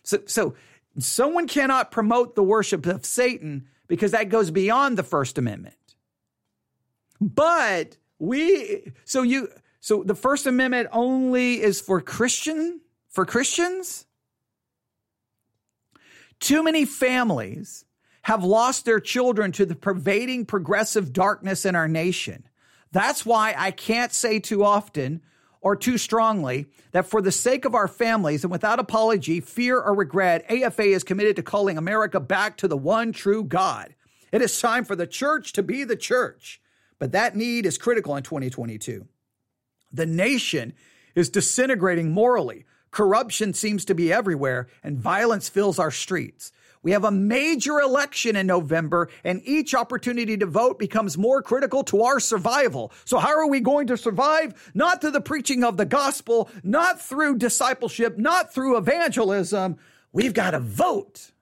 So, 0.05 0.21
so 0.26 0.55
someone 0.99 1.49
cannot 1.49 1.90
promote 1.90 2.37
the 2.37 2.45
worship 2.45 2.87
of 2.87 3.05
Satan 3.05 3.67
because 3.88 4.12
that 4.12 4.28
goes 4.28 4.52
beyond 4.52 4.97
the 4.97 5.02
First 5.02 5.37
Amendment. 5.37 5.75
But 7.21 7.97
we, 8.21 8.93
so 9.05 9.23
you, 9.23 9.49
so 9.81 10.05
the 10.05 10.14
First 10.14 10.47
Amendment 10.47 10.88
only 10.93 11.61
is 11.61 11.81
for 11.81 12.00
Christian, 12.00 12.81
for 13.09 13.26
Christians? 13.26 14.07
Too 16.38 16.62
many 16.62 16.85
families 16.85 17.85
have 18.29 18.45
lost 18.45 18.85
their 18.85 19.01
children 19.01 19.51
to 19.53 19.65
the 19.65 19.75
pervading 19.75 20.45
progressive 20.45 21.15
darkness 21.15 21.65
in 21.65 21.75
our 21.75 21.89
nation. 21.89 22.47
That's 22.93 23.25
why 23.25 23.55
I 23.57 23.71
can't 23.71 24.13
say 24.13 24.39
too 24.39 24.63
often 24.63 25.23
or 25.63 25.75
too 25.75 25.97
strongly 25.97 26.67
that 26.93 27.07
for 27.07 27.23
the 27.23 27.33
sake 27.33 27.65
of 27.65 27.75
our 27.75 27.89
families 27.89 28.45
and 28.45 28.51
without 28.51 28.81
apology, 28.81 29.41
fear, 29.41 29.81
or 29.81 29.95
regret, 29.95 30.45
AFA 30.51 30.83
is 30.83 31.05
committed 31.05 31.37
to 31.37 31.43
calling 31.43 31.79
America 31.79 32.21
back 32.21 32.59
to 32.59 32.69
the 32.69 32.77
one 32.77 33.13
true 33.13 33.45
God. 33.45 33.95
It 34.31 34.43
is 34.43 34.61
time 34.61 34.85
for 34.85 34.95
the 34.95 35.07
church 35.07 35.55
to 35.55 35.63
be 35.63 35.85
the 35.85 35.97
church. 35.97 36.61
But 36.99 37.13
that 37.13 37.35
need 37.35 37.65
is 37.65 37.79
critical 37.79 38.15
in 38.15 38.25
2022. 38.25 39.09
The 39.91 40.05
nation 40.05 40.75
is 41.15 41.31
disintegrating 41.31 42.13
morally. 42.13 42.67
Corruption 42.91 43.55
seems 43.55 43.87
to 43.87 43.95
be 43.95 44.13
everywhere, 44.13 44.69
and 44.83 44.99
violence 44.99 45.49
fills 45.49 45.79
our 45.79 45.91
streets. 45.91 46.53
We 46.83 46.93
have 46.93 47.05
a 47.05 47.11
major 47.11 47.81
election 47.81 48.37
in 48.37 48.47
November, 48.47 49.09
and 49.25 49.43
each 49.45 49.75
opportunity 49.75 50.37
to 50.37 50.47
vote 50.47 50.79
becomes 50.79 51.19
more 51.19 51.43
critical 51.43 51.83
to 51.85 52.03
our 52.03 52.21
survival. 52.21 52.93
So, 53.05 53.19
how 53.19 53.37
are 53.37 53.49
we 53.49 53.61
going 53.61 53.89
to 53.89 53.97
survive? 53.97 54.71
Not 54.75 55.01
through 55.01 55.13
the 55.13 55.21
preaching 55.21 55.65
of 55.65 55.77
the 55.77 55.87
gospel, 55.87 56.49
not 56.63 57.01
through 57.01 57.39
discipleship, 57.39 58.19
not 58.19 58.53
through 58.53 58.77
evangelism. 58.77 59.77
We've 60.13 60.35
got 60.35 60.53
to 60.53 60.61
vote. 60.61 61.33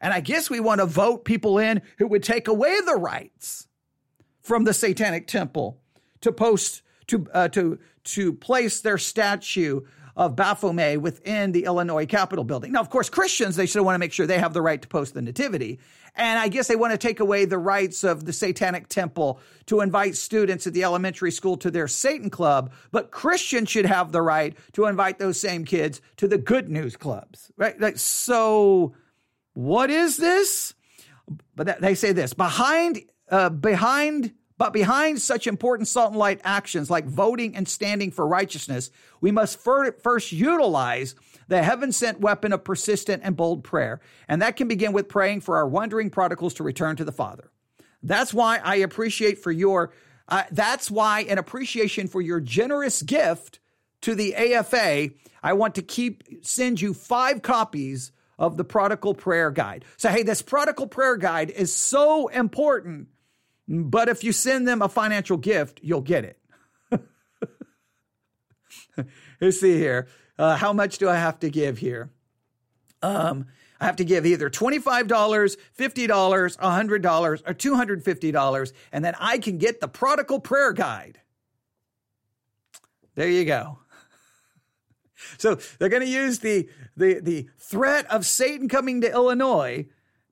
And 0.00 0.14
I 0.14 0.20
guess 0.20 0.48
we 0.48 0.60
want 0.60 0.80
to 0.80 0.86
vote 0.86 1.24
people 1.24 1.58
in 1.58 1.82
who 1.98 2.06
would 2.08 2.22
take 2.22 2.48
away 2.48 2.80
the 2.80 2.96
rights 2.96 3.68
from 4.40 4.64
the 4.64 4.72
Satanic 4.72 5.26
Temple 5.26 5.78
to 6.22 6.32
post 6.32 6.82
to 7.08 7.26
uh, 7.32 7.48
to 7.48 7.78
to 8.02 8.32
place 8.32 8.80
their 8.80 8.98
statue 8.98 9.82
of 10.20 10.36
Baphomet 10.36 11.00
within 11.00 11.52
the 11.52 11.64
Illinois 11.64 12.04
Capitol 12.04 12.44
building. 12.44 12.72
Now, 12.72 12.80
of 12.80 12.90
course, 12.90 13.08
Christians, 13.08 13.56
they 13.56 13.64
still 13.64 13.86
want 13.86 13.94
to 13.94 13.98
make 13.98 14.12
sure 14.12 14.26
they 14.26 14.38
have 14.38 14.52
the 14.52 14.60
right 14.60 14.80
to 14.82 14.86
post 14.86 15.14
the 15.14 15.22
nativity. 15.22 15.80
And 16.14 16.38
I 16.38 16.48
guess 16.48 16.68
they 16.68 16.76
want 16.76 16.92
to 16.92 16.98
take 16.98 17.20
away 17.20 17.46
the 17.46 17.56
rights 17.56 18.04
of 18.04 18.26
the 18.26 18.34
Satanic 18.34 18.88
Temple 18.88 19.40
to 19.64 19.80
invite 19.80 20.16
students 20.16 20.66
at 20.66 20.74
the 20.74 20.84
elementary 20.84 21.30
school 21.30 21.56
to 21.56 21.70
their 21.70 21.88
Satan 21.88 22.28
club. 22.28 22.70
But 22.92 23.10
Christians 23.10 23.70
should 23.70 23.86
have 23.86 24.12
the 24.12 24.20
right 24.20 24.54
to 24.74 24.84
invite 24.84 25.18
those 25.18 25.40
same 25.40 25.64
kids 25.64 26.02
to 26.18 26.28
the 26.28 26.36
good 26.36 26.68
news 26.68 26.98
clubs, 26.98 27.50
right? 27.56 27.80
Like, 27.80 27.96
so 27.96 28.92
what 29.54 29.88
is 29.88 30.18
this? 30.18 30.74
But 31.56 31.80
they 31.80 31.94
say 31.94 32.12
this 32.12 32.34
behind, 32.34 33.00
uh, 33.30 33.48
behind 33.48 34.34
but 34.60 34.74
behind 34.74 35.22
such 35.22 35.46
important 35.46 35.88
salt 35.88 36.10
and 36.10 36.18
light 36.18 36.42
actions 36.44 36.90
like 36.90 37.06
voting 37.06 37.56
and 37.56 37.66
standing 37.66 38.10
for 38.10 38.26
righteousness, 38.26 38.90
we 39.22 39.30
must 39.30 39.58
first 39.58 40.32
utilize 40.32 41.14
the 41.48 41.62
heaven 41.62 41.92
sent 41.92 42.20
weapon 42.20 42.52
of 42.52 42.62
persistent 42.62 43.22
and 43.24 43.34
bold 43.34 43.64
prayer. 43.64 44.02
And 44.28 44.42
that 44.42 44.56
can 44.56 44.68
begin 44.68 44.92
with 44.92 45.08
praying 45.08 45.40
for 45.40 45.56
our 45.56 45.66
wandering 45.66 46.10
prodigals 46.10 46.52
to 46.54 46.62
return 46.62 46.96
to 46.96 47.06
the 47.06 47.10
Father. 47.10 47.50
That's 48.02 48.34
why 48.34 48.58
I 48.62 48.74
appreciate 48.76 49.38
for 49.38 49.50
your, 49.50 49.94
uh, 50.28 50.42
that's 50.50 50.90
why 50.90 51.20
an 51.20 51.38
appreciation 51.38 52.06
for 52.06 52.20
your 52.20 52.38
generous 52.38 53.00
gift 53.00 53.60
to 54.02 54.14
the 54.14 54.34
AFA, 54.34 55.08
I 55.42 55.54
want 55.54 55.76
to 55.76 55.82
keep, 55.82 56.44
send 56.44 56.82
you 56.82 56.92
five 56.92 57.40
copies 57.40 58.12
of 58.38 58.58
the 58.58 58.64
prodigal 58.64 59.14
prayer 59.14 59.50
guide. 59.50 59.86
So, 59.96 60.10
hey, 60.10 60.22
this 60.22 60.42
prodigal 60.42 60.88
prayer 60.88 61.16
guide 61.16 61.48
is 61.48 61.74
so 61.74 62.28
important 62.28 63.08
but 63.70 64.08
if 64.08 64.24
you 64.24 64.32
send 64.32 64.66
them 64.66 64.82
a 64.82 64.88
financial 64.88 65.36
gift, 65.36 65.78
you'll 65.80 66.00
get 66.00 66.24
it. 66.24 66.40
Let's 69.40 69.60
see 69.60 69.78
here. 69.78 70.08
Uh, 70.36 70.56
how 70.56 70.72
much 70.72 70.98
do 70.98 71.08
I 71.08 71.14
have 71.14 71.38
to 71.40 71.50
give 71.50 71.78
here? 71.78 72.10
Um, 73.00 73.46
I 73.80 73.86
have 73.86 73.96
to 73.96 74.04
give 74.04 74.26
either 74.26 74.50
$25, 74.50 75.06
$50, 75.06 75.56
$100, 75.78 77.42
or 77.46 77.54
$250, 77.54 78.72
and 78.92 79.04
then 79.04 79.14
I 79.20 79.38
can 79.38 79.58
get 79.58 79.80
the 79.80 79.88
prodigal 79.88 80.40
prayer 80.40 80.72
guide. 80.72 81.20
There 83.14 83.28
you 83.28 83.44
go. 83.44 83.78
So 85.36 85.56
they're 85.78 85.90
going 85.90 86.02
to 86.02 86.08
use 86.08 86.38
the, 86.38 86.66
the, 86.96 87.20
the 87.20 87.50
threat 87.58 88.06
of 88.06 88.24
Satan 88.24 88.70
coming 88.70 89.02
to 89.02 89.12
Illinois 89.12 89.86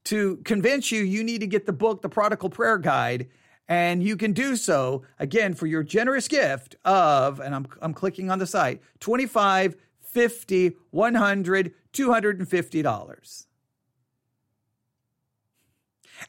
to 0.05 0.37
convince 0.45 0.91
you 0.91 1.03
you 1.03 1.25
need 1.25 1.41
to 1.41 1.47
get 1.47 1.67
the 1.67 1.73
book, 1.73 2.03
The 2.03 2.09
Prodigal 2.09 2.51
Prayer 2.51 2.79
Guide. 2.79 3.29
And 3.69 4.03
you 4.03 4.17
can 4.17 4.33
do 4.33 4.57
so 4.57 5.03
again 5.19 5.53
for 5.53 5.67
your 5.67 5.83
generous 5.83 6.27
gift 6.27 6.77
of, 6.87 7.39
and 7.39 7.55
I'm, 7.55 7.67
I'm 7.83 7.93
clicking 7.93 8.31
on 8.31 8.39
the 8.39 8.47
site, 8.47 8.81
25, 9.01 9.77
50, 10.01 10.77
100, 10.91 11.75
250 11.93 12.83
dollars. 12.83 13.48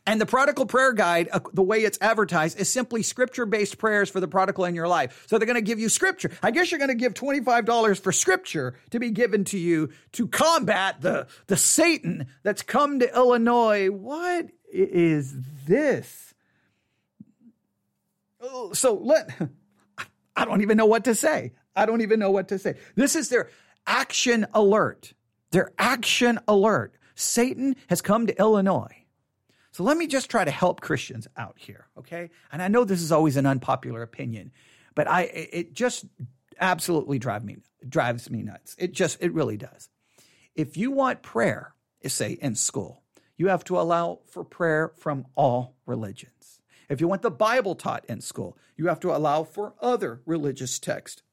And 0.06 0.20
the 0.20 0.26
prodigal 0.26 0.66
prayer 0.66 0.94
guide, 0.94 1.30
uh, 1.32 1.40
the 1.54 1.64
way 1.64 1.80
it's 1.80 1.98
advertised, 2.02 2.60
is 2.60 2.72
simply 2.72 3.04
scripture 3.04 3.46
based 3.46 3.78
prayers 3.78 4.10
for 4.10 4.20
the 4.20 4.28
prodigal 4.28 4.66
in 4.66 4.76
your 4.76 4.88
life. 4.88 5.26
So 5.28 5.38
they're 5.38 5.46
going 5.46 5.56
to 5.56 5.62
give 5.62 5.80
you 5.80 5.90
scripture. 5.90 6.32
I 6.42 6.52
guess 6.52 6.72
you're 6.72 6.80
going 6.80 6.90
to 6.90 6.96
give 6.96 7.14
$25 7.14 8.00
for 8.00 8.12
scripture 8.12 8.76
to 8.92 9.00
be 9.00 9.12
given 9.12 9.44
to 9.46 9.58
you 9.58 9.90
to 10.14 10.28
combat 10.28 11.02
the, 11.02 11.28
the 11.48 11.58
Satan 11.58 12.28
that's 12.44 12.62
come 12.62 13.00
to 13.00 13.16
Illinois. 13.16 13.90
What 13.90 14.50
is 14.72 15.36
this? 15.66 16.34
So 18.74 18.96
let, 18.96 19.30
I 20.36 20.46
don't 20.46 20.62
even 20.62 20.78
know 20.78 20.86
what 20.86 21.06
to 21.06 21.16
say. 21.16 21.54
I 21.76 21.86
don't 21.86 22.02
even 22.02 22.20
know 22.20 22.32
what 22.32 22.50
to 22.50 22.60
say. 22.60 22.76
This 22.96 23.16
is 23.16 23.30
their 23.30 23.50
action 23.86 24.46
alert. 24.54 25.14
Their 25.52 25.72
action 25.78 26.40
alert. 26.48 26.96
Satan 27.16 27.76
has 27.88 28.02
come 28.02 28.28
to 28.28 28.40
Illinois. 28.40 28.99
So 29.80 29.86
let 29.86 29.96
me 29.96 30.08
just 30.08 30.30
try 30.30 30.44
to 30.44 30.52
help 30.52 30.82
Christians 30.82 31.26
out 31.38 31.56
here, 31.56 31.88
okay? 31.98 32.32
And 32.52 32.62
I 32.62 32.68
know 32.68 32.84
this 32.84 33.02
is 33.02 33.14
always 33.14 33.38
an 33.38 33.46
unpopular 33.46 34.02
opinion, 34.02 34.52
but 34.94 35.08
I 35.08 35.22
it 35.22 35.74
just 35.74 36.04
absolutely 36.60 37.18
drive 37.18 37.46
me 37.46 37.60
drives 37.88 38.30
me 38.30 38.44
nuts. 38.44 38.76
It 38.78 38.92
just 38.92 39.20
it 39.22 39.34
really 39.34 39.56
does. 39.56 39.88
If 40.54 40.76
you 40.76 40.92
want 40.92 41.22
prayer, 41.22 41.76
say 42.06 42.34
in 42.42 42.56
school, 42.56 43.04
you 43.38 43.48
have 43.48 43.64
to 43.64 43.80
allow 43.80 44.20
for 44.28 44.44
prayer 44.44 44.92
from 44.98 45.28
all 45.36 45.78
religions. 45.86 46.60
If 46.90 47.00
you 47.00 47.08
want 47.08 47.22
the 47.22 47.32
Bible 47.32 47.76
taught 47.76 48.04
in 48.10 48.20
school, 48.20 48.58
you 48.76 48.88
have 48.88 49.00
to 49.00 49.16
allow 49.16 49.46
for 49.46 49.76
other 49.80 50.20
religious 50.26 50.78
texts 50.78 51.24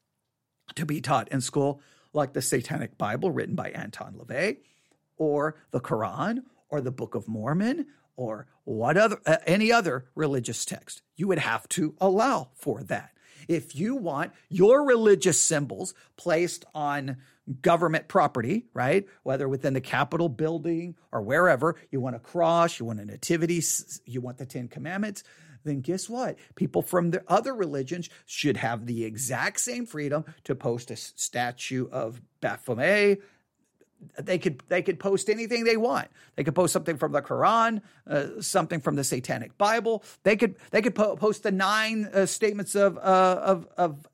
to 0.76 0.86
be 0.86 1.00
taught 1.00 1.26
in 1.32 1.40
school, 1.40 1.80
like 2.12 2.32
the 2.32 2.42
Satanic 2.42 2.96
Bible 2.96 3.32
written 3.32 3.56
by 3.56 3.70
Anton 3.70 4.14
LaVey, 4.14 4.58
or 5.16 5.56
the 5.72 5.80
Quran, 5.80 6.44
or 6.68 6.80
the 6.80 6.92
Book 6.92 7.16
of 7.16 7.26
Mormon, 7.26 7.86
or 8.16 8.46
what 8.64 8.96
other 8.96 9.20
uh, 9.26 9.36
any 9.46 9.70
other 9.70 10.06
religious 10.14 10.64
text. 10.64 11.02
You 11.14 11.28
would 11.28 11.38
have 11.38 11.68
to 11.70 11.94
allow 12.00 12.50
for 12.54 12.82
that. 12.84 13.10
If 13.48 13.76
you 13.76 13.94
want 13.94 14.32
your 14.48 14.84
religious 14.84 15.40
symbols 15.40 15.94
placed 16.16 16.64
on 16.74 17.18
government 17.62 18.08
property, 18.08 18.66
right? 18.74 19.06
Whether 19.22 19.48
within 19.48 19.74
the 19.74 19.80
Capitol 19.80 20.28
building 20.28 20.96
or 21.12 21.22
wherever, 21.22 21.76
you 21.90 22.00
want 22.00 22.16
a 22.16 22.20
cross, 22.20 22.80
you 22.80 22.86
want 22.86 23.00
a 23.00 23.04
nativity, 23.04 23.62
you 24.04 24.20
want 24.20 24.38
the 24.38 24.46
10 24.46 24.68
commandments, 24.68 25.22
then 25.66 25.80
guess 25.80 26.08
what? 26.08 26.38
People 26.54 26.82
from 26.82 27.10
the 27.10 27.22
other 27.28 27.54
religions 27.54 28.08
should 28.24 28.56
have 28.56 28.86
the 28.86 29.04
exact 29.04 29.60
same 29.60 29.84
freedom 29.84 30.24
to 30.44 30.54
post 30.54 30.90
a 30.90 30.96
statue 30.96 31.88
of 31.90 32.20
Baphomet, 32.40 33.20
they 34.18 34.38
could 34.38 34.62
they 34.68 34.82
could 34.82 34.98
post 34.98 35.28
anything 35.28 35.64
they 35.64 35.76
want. 35.76 36.08
They 36.36 36.44
could 36.44 36.54
post 36.54 36.72
something 36.72 36.96
from 36.96 37.12
the 37.12 37.22
Quran, 37.22 37.82
uh, 38.08 38.40
something 38.40 38.80
from 38.80 38.96
the 38.96 39.04
Satanic 39.04 39.56
Bible. 39.58 40.02
They 40.22 40.36
could 40.36 40.56
they 40.70 40.82
could 40.82 40.94
po- 40.94 41.16
post 41.16 41.42
the 41.42 41.52
nine 41.52 42.08
uh, 42.12 42.26
statements 42.26 42.74
of 42.74 42.98
uh, 42.98 43.00
of 43.00 43.68
of 43.76 44.06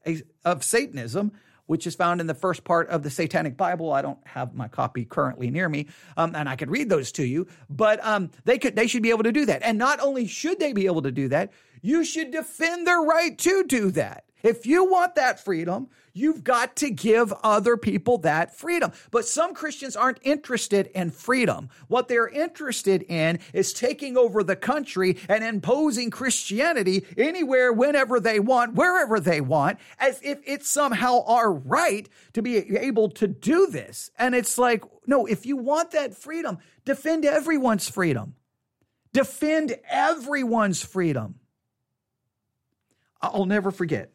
of 0.44 0.64
Satanism, 0.64 1.32
which 1.66 1.86
is 1.86 1.94
found 1.94 2.20
in 2.20 2.26
the 2.26 2.34
first 2.34 2.64
part 2.64 2.88
of 2.88 3.02
the 3.02 3.10
Satanic 3.10 3.56
Bible. 3.56 3.92
I 3.92 4.02
don't 4.02 4.18
have 4.26 4.54
my 4.54 4.68
copy 4.68 5.04
currently 5.04 5.50
near 5.50 5.68
me, 5.68 5.88
um, 6.16 6.34
and 6.34 6.48
I 6.48 6.56
could 6.56 6.70
read 6.70 6.88
those 6.88 7.12
to 7.12 7.24
you. 7.24 7.46
But 7.68 8.04
um, 8.04 8.30
they 8.44 8.58
could 8.58 8.76
they 8.76 8.86
should 8.86 9.02
be 9.02 9.10
able 9.10 9.24
to 9.24 9.32
do 9.32 9.46
that. 9.46 9.62
And 9.62 9.78
not 9.78 10.00
only 10.00 10.26
should 10.26 10.58
they 10.58 10.72
be 10.72 10.86
able 10.86 11.02
to 11.02 11.12
do 11.12 11.28
that, 11.28 11.52
you 11.80 12.04
should 12.04 12.30
defend 12.30 12.86
their 12.86 13.00
right 13.00 13.36
to 13.38 13.64
do 13.64 13.90
that. 13.92 14.24
If 14.42 14.66
you 14.66 14.84
want 14.84 15.14
that 15.14 15.42
freedom, 15.42 15.88
you've 16.12 16.44
got 16.44 16.76
to 16.76 16.90
give 16.90 17.32
other 17.42 17.76
people 17.76 18.18
that 18.18 18.54
freedom. 18.54 18.92
But 19.10 19.24
some 19.24 19.54
Christians 19.54 19.96
aren't 19.96 20.18
interested 20.22 20.88
in 20.88 21.10
freedom. 21.10 21.68
What 21.88 22.08
they're 22.08 22.28
interested 22.28 23.02
in 23.02 23.38
is 23.52 23.72
taking 23.72 24.16
over 24.16 24.42
the 24.42 24.56
country 24.56 25.18
and 25.28 25.42
imposing 25.42 26.10
Christianity 26.10 27.06
anywhere, 27.16 27.72
whenever 27.72 28.20
they 28.20 28.40
want, 28.40 28.74
wherever 28.74 29.18
they 29.20 29.40
want, 29.40 29.78
as 29.98 30.20
if 30.22 30.38
it's 30.44 30.70
somehow 30.70 31.24
our 31.24 31.52
right 31.52 32.08
to 32.34 32.42
be 32.42 32.56
able 32.76 33.08
to 33.10 33.26
do 33.26 33.66
this. 33.68 34.10
And 34.18 34.34
it's 34.34 34.58
like, 34.58 34.84
no, 35.06 35.26
if 35.26 35.46
you 35.46 35.56
want 35.56 35.92
that 35.92 36.14
freedom, 36.14 36.58
defend 36.84 37.24
everyone's 37.24 37.88
freedom. 37.88 38.34
Defend 39.12 39.76
everyone's 39.88 40.82
freedom. 40.82 41.36
I'll 43.20 43.46
never 43.46 43.70
forget 43.70 44.11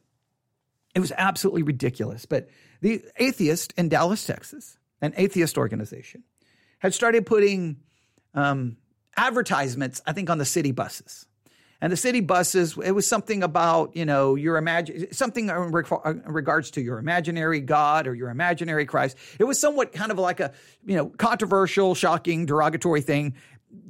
it 0.98 1.00
was 1.00 1.14
absolutely 1.16 1.62
ridiculous. 1.62 2.26
But 2.26 2.50
the 2.82 3.04
atheist 3.18 3.72
in 3.78 3.88
Dallas, 3.88 4.26
Texas, 4.26 4.80
an 5.00 5.14
atheist 5.16 5.56
organization, 5.56 6.24
had 6.80 6.92
started 6.92 7.28
putting 7.28 7.78
um, 8.34 8.78
advertisements, 9.16 10.02
I 10.08 10.14
think, 10.14 10.32
on 10.32 10.40
the 10.40 10.46
city 10.46 10.72
buses. 10.72 11.28
And 11.82 11.94
the 11.94 11.98
city 11.98 12.22
buses, 12.22 12.76
it 12.84 12.94
was 12.94 13.08
something 13.08 13.44
about, 13.44 13.96
you 13.96 14.06
know, 14.06 14.34
your 14.34 14.58
imagine 14.58 15.14
something 15.14 15.50
in 15.50 15.72
regards 16.26 16.72
to 16.72 16.82
your 16.82 16.98
imaginary 16.98 17.60
God 17.60 18.08
or 18.08 18.16
your 18.16 18.32
imaginary 18.32 18.88
Christ. 18.88 19.18
It 19.38 19.44
was 19.44 19.60
somewhat 19.60 19.94
kind 19.94 20.10
of 20.10 20.18
like 20.18 20.40
a, 20.40 20.52
you 20.84 20.96
know, 20.96 21.10
controversial, 21.10 21.94
shocking, 21.94 22.48
derogatory 22.48 23.02
thing 23.02 23.36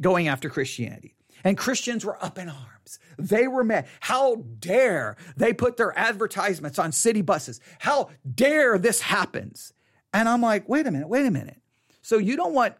going 0.02 0.28
after 0.28 0.50
Christianity. 0.50 1.16
And 1.48 1.58
Christians 1.58 2.04
were 2.04 2.22
up 2.22 2.38
in 2.38 2.50
arms. 2.50 3.00
They 3.18 3.48
were 3.48 3.64
mad. 3.64 3.88
How 4.02 4.44
dare 4.60 5.16
they 5.38 5.54
put 5.54 5.78
their 5.78 5.98
advertisements 5.98 6.78
on 6.78 6.92
city 6.92 7.22
buses? 7.22 7.62
How 7.80 8.10
dare 8.36 8.78
this 8.78 9.00
happens? 9.00 9.72
And 10.14 10.28
I'm 10.28 10.42
like, 10.42 10.68
wait 10.68 10.88
a 10.88 10.92
minute, 10.92 11.08
wait 11.08 11.26
a 11.26 11.32
minute. 11.32 11.62
So 12.02 12.18
you 12.18 12.36
don't 12.36 12.54
want 12.54 12.76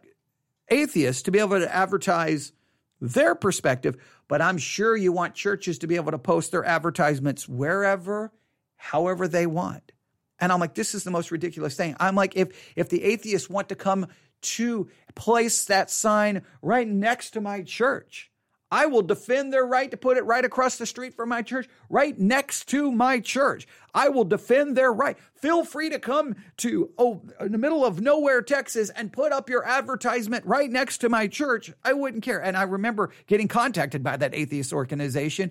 atheists 0.68 1.22
to 1.22 1.30
be 1.30 1.38
able 1.38 1.58
to 1.58 1.74
advertise 1.74 2.52
their 3.00 3.34
perspective, 3.34 3.96
but 4.28 4.42
I'm 4.42 4.58
sure 4.58 4.94
you 4.94 5.12
want 5.12 5.34
churches 5.34 5.78
to 5.78 5.86
be 5.86 5.96
able 5.96 6.10
to 6.10 6.18
post 6.18 6.50
their 6.50 6.66
advertisements 6.66 7.48
wherever, 7.48 8.34
however 8.76 9.28
they 9.28 9.46
want. 9.46 9.92
And 10.40 10.52
I'm 10.52 10.60
like, 10.60 10.74
this 10.74 10.94
is 10.94 11.04
the 11.04 11.10
most 11.10 11.30
ridiculous 11.30 11.74
thing. 11.74 11.96
I'm 11.98 12.16
like, 12.16 12.36
if 12.36 12.50
if 12.76 12.90
the 12.90 13.02
atheists 13.02 13.48
want 13.48 13.70
to 13.70 13.74
come 13.74 14.08
to 14.42 14.90
place 15.14 15.64
that 15.64 15.90
sign 15.90 16.42
right 16.60 16.86
next 16.86 17.30
to 17.30 17.40
my 17.40 17.62
church, 17.62 18.30
I 18.70 18.86
will 18.86 19.02
defend 19.02 19.52
their 19.52 19.64
right 19.64 19.90
to 19.90 19.96
put 19.96 20.18
it 20.18 20.24
right 20.24 20.44
across 20.44 20.76
the 20.76 20.84
street 20.84 21.14
from 21.14 21.30
my 21.30 21.40
church, 21.42 21.68
right 21.88 22.18
next 22.18 22.68
to 22.68 22.92
my 22.92 23.18
church. 23.18 23.66
I 23.94 24.10
will 24.10 24.24
defend 24.24 24.76
their 24.76 24.92
right. 24.92 25.16
Feel 25.36 25.64
free 25.64 25.88
to 25.90 25.98
come 25.98 26.36
to 26.58 26.90
oh 26.98 27.22
in 27.40 27.52
the 27.52 27.58
middle 27.58 27.84
of 27.84 28.00
nowhere, 28.00 28.42
Texas, 28.42 28.90
and 28.90 29.12
put 29.12 29.32
up 29.32 29.48
your 29.48 29.64
advertisement 29.66 30.44
right 30.44 30.70
next 30.70 30.98
to 30.98 31.08
my 31.08 31.26
church. 31.26 31.72
I 31.82 31.94
wouldn't 31.94 32.22
care. 32.22 32.42
And 32.42 32.56
I 32.56 32.64
remember 32.64 33.10
getting 33.26 33.48
contacted 33.48 34.02
by 34.02 34.18
that 34.18 34.34
atheist 34.34 34.72
organization. 34.72 35.50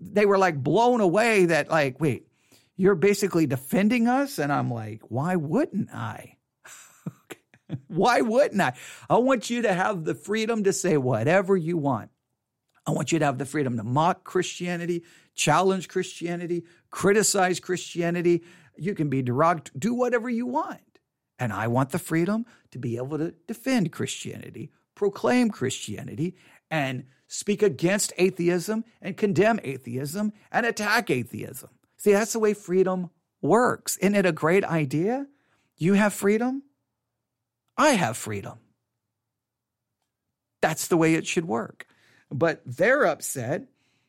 They 0.00 0.26
were 0.26 0.38
like 0.38 0.62
blown 0.62 1.00
away 1.00 1.46
that 1.46 1.70
like, 1.70 1.98
wait, 1.98 2.26
you're 2.76 2.94
basically 2.94 3.46
defending 3.46 4.08
us, 4.08 4.38
and 4.38 4.50
I'm 4.50 4.70
like, 4.70 5.02
why 5.08 5.36
wouldn't 5.36 5.92
I? 5.94 6.36
why 7.88 8.22
wouldn't 8.22 8.60
I? 8.60 8.72
I 9.08 9.18
want 9.18 9.50
you 9.50 9.62
to 9.62 9.72
have 9.72 10.04
the 10.04 10.14
freedom 10.14 10.64
to 10.64 10.72
say 10.72 10.96
whatever 10.96 11.56
you 11.56 11.76
want. 11.76 12.10
I 12.90 12.92
want 12.92 13.12
you 13.12 13.20
to 13.20 13.24
have 13.24 13.38
the 13.38 13.46
freedom 13.46 13.76
to 13.76 13.84
mock 13.84 14.24
Christianity, 14.24 15.04
challenge 15.36 15.86
Christianity, 15.86 16.64
criticize 16.90 17.60
Christianity. 17.60 18.42
You 18.76 18.96
can 18.96 19.08
be 19.08 19.22
derogatory, 19.22 19.78
do 19.78 19.94
whatever 19.94 20.28
you 20.28 20.44
want. 20.44 20.80
And 21.38 21.52
I 21.52 21.68
want 21.68 21.90
the 21.90 22.00
freedom 22.00 22.46
to 22.72 22.80
be 22.80 22.96
able 22.96 23.16
to 23.18 23.32
defend 23.46 23.92
Christianity, 23.92 24.72
proclaim 24.96 25.50
Christianity, 25.50 26.34
and 26.68 27.04
speak 27.28 27.62
against 27.62 28.12
atheism 28.18 28.84
and 29.00 29.16
condemn 29.16 29.60
atheism 29.62 30.32
and 30.50 30.66
attack 30.66 31.10
atheism. 31.10 31.70
See, 31.96 32.10
that's 32.10 32.32
the 32.32 32.40
way 32.40 32.54
freedom 32.54 33.10
works. 33.40 33.98
Isn't 33.98 34.16
it 34.16 34.26
a 34.26 34.32
great 34.32 34.64
idea? 34.64 35.28
You 35.76 35.92
have 35.92 36.12
freedom. 36.12 36.64
I 37.76 37.90
have 37.90 38.16
freedom. 38.16 38.58
That's 40.60 40.88
the 40.88 40.96
way 40.96 41.14
it 41.14 41.28
should 41.28 41.44
work 41.44 41.86
but 42.30 42.62
they're 42.64 43.06
upset 43.06 43.66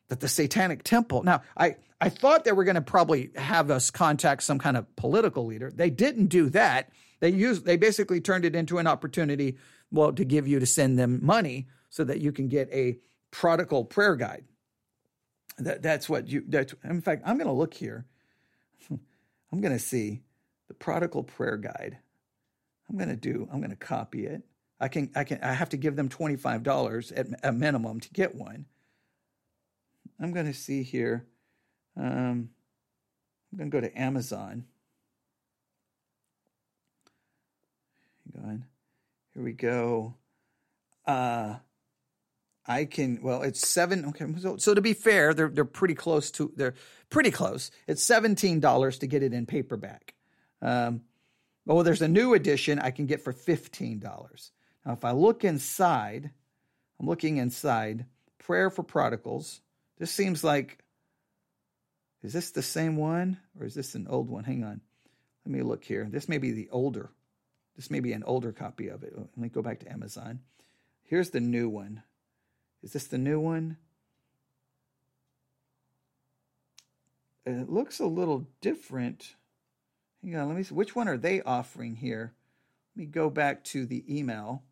that 0.08 0.20
the 0.20 0.28
satanic 0.28 0.82
temple 0.82 1.22
now 1.22 1.42
i 1.56 1.76
i 2.00 2.08
thought 2.08 2.44
they 2.44 2.52
were 2.52 2.64
going 2.64 2.74
to 2.74 2.82
probably 2.82 3.30
have 3.36 3.70
us 3.70 3.90
contact 3.90 4.42
some 4.42 4.58
kind 4.58 4.76
of 4.76 4.94
political 4.96 5.46
leader. 5.46 5.70
They 5.70 5.88
didn't 5.88 6.26
do 6.26 6.50
that. 6.50 6.90
They 7.20 7.30
used 7.30 7.64
they 7.64 7.76
basically 7.76 8.20
turned 8.20 8.44
it 8.44 8.56
into 8.56 8.78
an 8.78 8.86
opportunity 8.86 9.56
well 9.90 10.12
to 10.12 10.24
give 10.24 10.48
you 10.48 10.58
to 10.58 10.66
send 10.66 10.98
them 10.98 11.20
money 11.22 11.68
so 11.90 12.04
that 12.04 12.20
you 12.20 12.32
can 12.32 12.48
get 12.48 12.68
a 12.72 12.98
prodigal 13.30 13.84
prayer 13.84 14.16
guide. 14.16 14.44
That, 15.58 15.82
that's 15.82 16.08
what 16.08 16.28
you 16.28 16.42
that's 16.48 16.74
in 16.82 17.00
fact 17.00 17.22
i'm 17.24 17.36
going 17.36 17.46
to 17.46 17.52
look 17.52 17.74
here. 17.74 18.04
I'm 18.90 19.60
going 19.60 19.72
to 19.74 19.78
see 19.78 20.22
the 20.68 20.74
prodigal 20.74 21.24
prayer 21.24 21.56
guide. 21.56 21.98
I'm 22.90 22.96
going 22.96 23.10
to 23.10 23.16
do 23.16 23.48
i'm 23.52 23.60
going 23.60 23.70
to 23.70 23.76
copy 23.76 24.26
it 24.26 24.42
I 24.82 24.88
can 24.88 25.10
I 25.14 25.22
can 25.22 25.38
I 25.42 25.52
have 25.52 25.68
to 25.70 25.76
give 25.76 25.94
them 25.94 26.08
twenty 26.08 26.34
five 26.34 26.64
dollars 26.64 27.12
at 27.12 27.28
a 27.44 27.52
minimum 27.52 28.00
to 28.00 28.10
get 28.10 28.34
one. 28.34 28.66
I'm 30.20 30.32
going 30.32 30.46
to 30.46 30.54
see 30.54 30.82
here. 30.82 31.24
Um, 31.96 32.50
I'm 33.50 33.58
going 33.58 33.70
to 33.70 33.76
go 33.76 33.80
to 33.80 34.00
Amazon. 34.00 34.64
Hang 38.34 38.44
on. 38.44 38.64
Here 39.34 39.42
we 39.42 39.52
go. 39.52 40.14
Uh, 41.06 41.56
I 42.66 42.84
can. 42.84 43.20
Well, 43.22 43.42
it's 43.42 43.66
seven. 43.68 44.04
Okay, 44.06 44.26
so, 44.40 44.56
so 44.56 44.74
to 44.74 44.80
be 44.80 44.94
fair, 44.94 45.32
they're 45.32 45.48
they're 45.48 45.64
pretty 45.64 45.94
close 45.94 46.32
to. 46.32 46.52
They're 46.56 46.74
pretty 47.08 47.30
close. 47.30 47.70
It's 47.86 48.02
seventeen 48.02 48.58
dollars 48.58 48.98
to 48.98 49.06
get 49.06 49.22
it 49.22 49.32
in 49.32 49.46
paperback. 49.46 50.14
Um, 50.60 51.02
oh, 51.68 51.84
there's 51.84 52.02
a 52.02 52.08
new 52.08 52.34
edition 52.34 52.80
I 52.80 52.90
can 52.90 53.06
get 53.06 53.20
for 53.20 53.32
fifteen 53.32 54.00
dollars. 54.00 54.50
Now, 54.84 54.92
if 54.92 55.04
I 55.04 55.12
look 55.12 55.44
inside, 55.44 56.30
I'm 56.98 57.06
looking 57.06 57.36
inside 57.36 58.06
Prayer 58.38 58.70
for 58.70 58.82
Prodigals. 58.82 59.60
This 59.98 60.10
seems 60.10 60.42
like, 60.42 60.78
is 62.22 62.32
this 62.32 62.50
the 62.50 62.62
same 62.62 62.96
one 62.96 63.38
or 63.58 63.66
is 63.66 63.74
this 63.74 63.94
an 63.94 64.06
old 64.08 64.28
one? 64.28 64.44
Hang 64.44 64.64
on. 64.64 64.80
Let 65.44 65.52
me 65.52 65.62
look 65.62 65.84
here. 65.84 66.08
This 66.10 66.28
may 66.28 66.38
be 66.38 66.52
the 66.52 66.68
older. 66.70 67.10
This 67.76 67.90
may 67.90 68.00
be 68.00 68.12
an 68.12 68.24
older 68.24 68.52
copy 68.52 68.88
of 68.88 69.02
it. 69.02 69.12
Let 69.16 69.36
me 69.36 69.48
go 69.48 69.62
back 69.62 69.80
to 69.80 69.90
Amazon. 69.90 70.40
Here's 71.04 71.30
the 71.30 71.40
new 71.40 71.68
one. 71.68 72.02
Is 72.82 72.92
this 72.92 73.06
the 73.06 73.18
new 73.18 73.38
one? 73.40 73.76
It 77.44 77.70
looks 77.70 77.98
a 77.98 78.06
little 78.06 78.46
different. 78.60 79.34
Hang 80.22 80.36
on, 80.36 80.48
let 80.48 80.56
me 80.56 80.62
see. 80.62 80.74
Which 80.74 80.94
one 80.94 81.08
are 81.08 81.16
they 81.16 81.42
offering 81.42 81.96
here? 81.96 82.34
Let 82.94 83.00
me 83.00 83.06
go 83.06 83.30
back 83.30 83.64
to 83.64 83.86
the 83.86 84.04
email. 84.08 84.62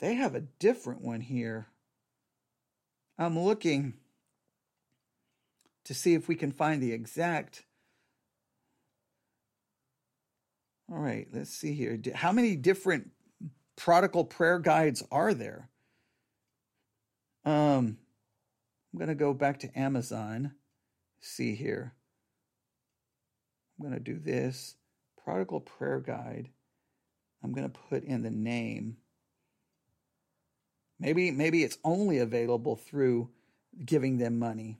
They 0.00 0.14
have 0.14 0.34
a 0.34 0.40
different 0.40 1.02
one 1.02 1.20
here. 1.20 1.68
I'm 3.18 3.38
looking 3.38 3.94
to 5.84 5.94
see 5.94 6.14
if 6.14 6.28
we 6.28 6.34
can 6.34 6.52
find 6.52 6.82
the 6.82 6.92
exact. 6.92 7.64
All 10.90 10.98
right, 10.98 11.28
let's 11.32 11.50
see 11.50 11.74
here. 11.74 11.98
How 12.14 12.32
many 12.32 12.56
different 12.56 13.10
prodigal 13.76 14.24
prayer 14.24 14.58
guides 14.58 15.02
are 15.10 15.32
there? 15.32 15.70
Um, 17.44 17.98
I'm 18.92 18.98
going 18.98 19.08
to 19.08 19.14
go 19.14 19.32
back 19.32 19.60
to 19.60 19.78
Amazon. 19.78 20.54
See 21.20 21.54
here. 21.54 21.94
I'm 23.78 23.88
going 23.88 23.98
to 23.98 24.12
do 24.12 24.18
this 24.18 24.76
prodigal 25.22 25.60
prayer 25.60 26.00
guide. 26.00 26.50
I'm 27.42 27.52
going 27.52 27.70
to 27.70 27.80
put 27.88 28.04
in 28.04 28.22
the 28.22 28.30
name. 28.30 28.98
Maybe 30.98 31.30
maybe 31.30 31.62
it's 31.62 31.78
only 31.84 32.18
available 32.18 32.76
through 32.76 33.28
giving 33.84 34.18
them 34.18 34.38
money. 34.38 34.78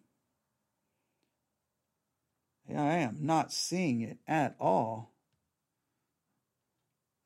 I 2.69 2.99
am 2.99 3.19
not 3.21 3.53
seeing 3.53 4.01
it 4.01 4.19
at 4.27 4.57
all. 4.59 5.11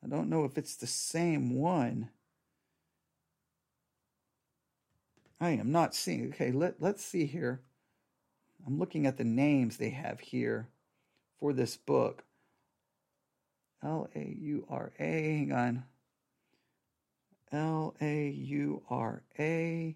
I 0.03 0.07
don't 0.07 0.29
know 0.29 0.45
if 0.45 0.57
it's 0.57 0.75
the 0.75 0.87
same 0.87 1.55
one. 1.55 2.09
I 5.41 5.51
am 5.51 5.71
not 5.71 5.95
seeing. 5.95 6.29
Okay, 6.29 6.51
let, 6.51 6.81
let's 6.81 7.03
see 7.03 7.25
here. 7.25 7.61
I'm 8.67 8.77
looking 8.77 9.05
at 9.05 9.17
the 9.17 9.23
names 9.23 9.77
they 9.77 9.89
have 9.91 10.19
here 10.19 10.67
for 11.39 11.53
this 11.53 11.77
book. 11.77 12.23
L 13.81 14.09
A 14.13 14.35
U 14.41 14.65
R 14.69 14.91
A. 14.99 15.03
Hang 15.03 15.53
on. 15.53 15.83
L 17.51 17.95
A 18.01 18.29
U 18.29 18.83
R 18.89 19.23
A. 19.37 19.95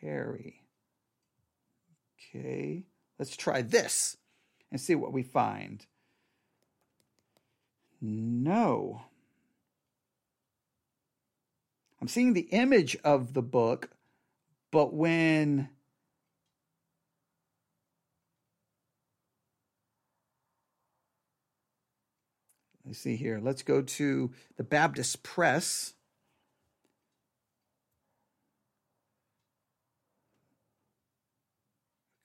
Perry. 0.00 0.62
Okay, 2.16 2.84
let's 3.18 3.36
try 3.36 3.62
this 3.62 4.16
and 4.70 4.80
see 4.80 4.94
what 4.94 5.12
we 5.12 5.22
find. 5.22 5.84
No. 8.00 9.02
I'm 12.00 12.08
seeing 12.08 12.32
the 12.32 12.48
image 12.50 12.96
of 13.04 13.34
the 13.34 13.42
book, 13.42 13.90
but 14.70 14.94
when 14.94 15.68
see 22.94 23.16
here, 23.16 23.40
let's 23.42 23.62
go 23.62 23.82
to 23.82 24.30
the 24.56 24.64
Baptist 24.64 25.22
Press. 25.22 25.94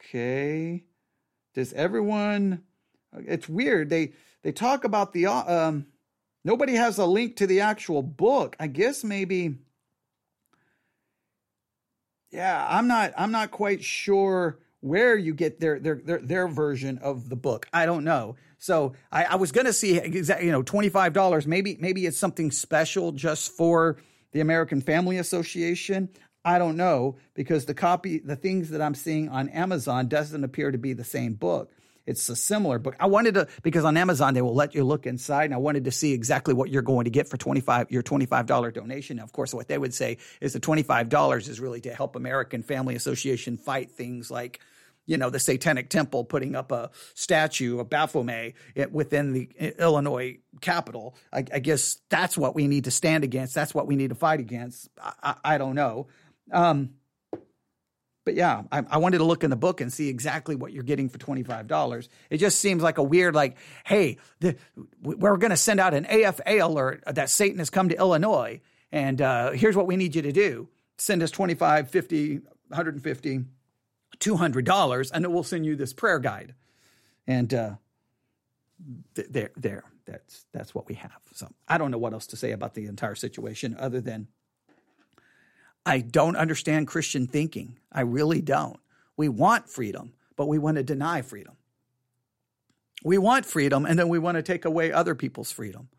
Okay. 0.01 0.85
Does 1.53 1.73
everyone 1.73 2.63
it's 3.17 3.49
weird. 3.49 3.89
They 3.89 4.13
they 4.43 4.51
talk 4.51 4.83
about 4.83 5.13
the 5.13 5.27
um 5.27 5.87
nobody 6.43 6.75
has 6.75 6.97
a 6.97 7.05
link 7.05 7.37
to 7.37 7.47
the 7.47 7.61
actual 7.61 8.01
book. 8.01 8.55
I 8.59 8.67
guess 8.67 9.03
maybe 9.03 9.57
yeah, 12.31 12.65
I'm 12.69 12.87
not 12.87 13.13
I'm 13.17 13.31
not 13.31 13.51
quite 13.51 13.83
sure 13.83 14.59
where 14.85 15.17
you 15.17 15.33
get 15.33 15.59
their 15.59 15.79
their 15.79 15.95
their, 15.95 16.19
their 16.19 16.47
version 16.47 16.99
of 16.99 17.27
the 17.27 17.35
book. 17.35 17.67
I 17.73 17.87
don't 17.87 18.03
know. 18.03 18.35
So 18.59 18.93
I, 19.11 19.25
I 19.25 19.35
was 19.35 19.51
gonna 19.51 19.73
see 19.73 19.97
exactly 19.97 20.45
you 20.45 20.51
know 20.51 20.61
twenty 20.61 20.89
five 20.89 21.11
dollars. 21.11 21.47
Maybe 21.47 21.75
maybe 21.79 22.05
it's 22.05 22.19
something 22.19 22.51
special 22.51 23.11
just 23.11 23.51
for 23.51 23.97
the 24.31 24.41
American 24.41 24.81
Family 24.81 25.17
Association. 25.17 26.09
I 26.45 26.59
don't 26.59 26.77
know 26.77 27.17
because 27.33 27.65
the 27.65 27.73
copy 27.73 28.19
the 28.19 28.35
things 28.35 28.69
that 28.69 28.81
I'm 28.81 28.93
seeing 28.93 29.27
on 29.27 29.49
Amazon 29.49 30.07
doesn't 30.07 30.43
appear 30.43 30.69
to 30.69 30.77
be 30.77 30.93
the 30.93 31.03
same 31.03 31.33
book. 31.33 31.71
It's 32.05 32.29
a 32.29 32.35
similar 32.35 32.77
book. 32.77 32.95
I 32.99 33.07
wanted 33.07 33.33
to 33.33 33.47
because 33.63 33.85
on 33.85 33.97
Amazon 33.97 34.35
they 34.35 34.43
will 34.43 34.53
let 34.53 34.75
you 34.75 34.83
look 34.83 35.07
inside, 35.07 35.45
and 35.45 35.55
I 35.55 35.57
wanted 35.57 35.85
to 35.85 35.91
see 35.91 36.13
exactly 36.13 36.53
what 36.53 36.69
you're 36.69 36.83
going 36.83 37.05
to 37.05 37.09
get 37.09 37.27
for 37.27 37.37
twenty 37.37 37.61
five 37.61 37.89
your 37.89 38.03
twenty 38.03 38.27
five 38.27 38.45
dollar 38.45 38.69
donation. 38.69 39.17
Of 39.17 39.33
course, 39.33 39.51
what 39.51 39.67
they 39.67 39.79
would 39.79 39.95
say 39.95 40.17
is 40.41 40.53
the 40.53 40.59
twenty 40.59 40.83
five 40.83 41.09
dollars 41.09 41.47
is 41.47 41.59
really 41.59 41.81
to 41.81 41.95
help 41.95 42.15
American 42.15 42.61
Family 42.61 42.93
Association 42.93 43.57
fight 43.57 43.89
things 43.89 44.29
like 44.29 44.59
you 45.05 45.17
know, 45.17 45.29
the 45.29 45.39
Satanic 45.39 45.89
Temple 45.89 46.23
putting 46.23 46.55
up 46.55 46.71
a 46.71 46.89
statue 47.13 47.79
of 47.79 47.89
Baphomet 47.89 48.53
within 48.91 49.33
the 49.33 49.49
Illinois 49.79 50.39
Capitol. 50.61 51.15
I, 51.31 51.39
I, 51.53 51.59
guess 51.59 51.99
that's 52.09 52.37
what 52.37 52.55
we 52.55 52.67
need 52.67 52.85
to 52.85 52.91
stand 52.91 53.23
against. 53.23 53.53
That's 53.53 53.73
what 53.73 53.87
we 53.87 53.95
need 53.95 54.09
to 54.09 54.15
fight 54.15 54.39
against. 54.39 54.89
I, 55.01 55.13
I, 55.21 55.35
I 55.43 55.57
don't 55.57 55.75
know. 55.75 56.07
Um, 56.51 56.91
but 58.25 58.33
yeah, 58.33 58.63
I, 58.71 58.83
I, 58.89 58.97
wanted 58.97 59.19
to 59.19 59.23
look 59.23 59.43
in 59.43 59.51
the 59.51 59.55
book 59.55 59.81
and 59.81 59.93
see 59.93 60.09
exactly 60.09 60.55
what 60.55 60.73
you're 60.73 60.83
getting 60.83 61.09
for 61.09 61.19
$25. 61.19 62.07
It 62.31 62.37
just 62.37 62.59
seems 62.59 62.81
like 62.81 62.97
a 62.97 63.03
weird, 63.03 63.35
like, 63.35 63.55
hey, 63.85 64.17
the, 64.39 64.55
we're 65.01 65.37
going 65.37 65.51
to 65.51 65.57
send 65.57 65.79
out 65.79 65.93
an 65.93 66.07
AFA 66.07 66.57
alert 66.57 67.03
that 67.05 67.29
Satan 67.29 67.59
has 67.59 67.69
come 67.69 67.89
to 67.89 67.95
Illinois. 67.95 68.61
And 68.91 69.21
uh, 69.21 69.51
here's 69.51 69.75
what 69.75 69.85
we 69.85 69.95
need 69.95 70.15
you 70.15 70.23
to 70.23 70.31
do 70.31 70.67
send 70.97 71.21
us 71.21 71.29
25 71.29 71.89
50 71.89 72.39
150 72.69 73.45
$200, 74.19 75.11
and 75.13 75.23
then 75.23 75.31
we'll 75.31 75.43
send 75.43 75.65
you 75.65 75.75
this 75.75 75.93
prayer 75.93 76.19
guide. 76.19 76.53
And 77.27 77.53
uh, 77.53 77.75
th- 79.15 79.27
there, 79.29 79.51
there, 79.55 79.83
that's, 80.05 80.45
that's 80.51 80.75
what 80.75 80.87
we 80.87 80.95
have. 80.95 81.19
So 81.33 81.47
I 81.67 81.77
don't 81.77 81.91
know 81.91 81.97
what 81.97 82.13
else 82.13 82.27
to 82.27 82.37
say 82.37 82.51
about 82.51 82.73
the 82.73 82.85
entire 82.85 83.15
situation 83.15 83.75
other 83.79 84.01
than 84.01 84.27
I 85.85 85.99
don't 85.99 86.35
understand 86.35 86.87
Christian 86.87 87.27
thinking. 87.27 87.77
I 87.91 88.01
really 88.01 88.41
don't. 88.41 88.79
We 89.17 89.29
want 89.29 89.69
freedom, 89.69 90.13
but 90.35 90.47
we 90.47 90.57
want 90.57 90.77
to 90.77 90.83
deny 90.83 91.21
freedom. 91.21 91.57
We 93.03 93.17
want 93.17 93.45
freedom, 93.45 93.85
and 93.85 93.99
then 93.99 94.09
we 94.09 94.17
want 94.17 94.35
to 94.35 94.41
take 94.41 94.65
away 94.65 94.91
other 94.91 95.13
people's 95.13 95.51
freedom. 95.51 95.89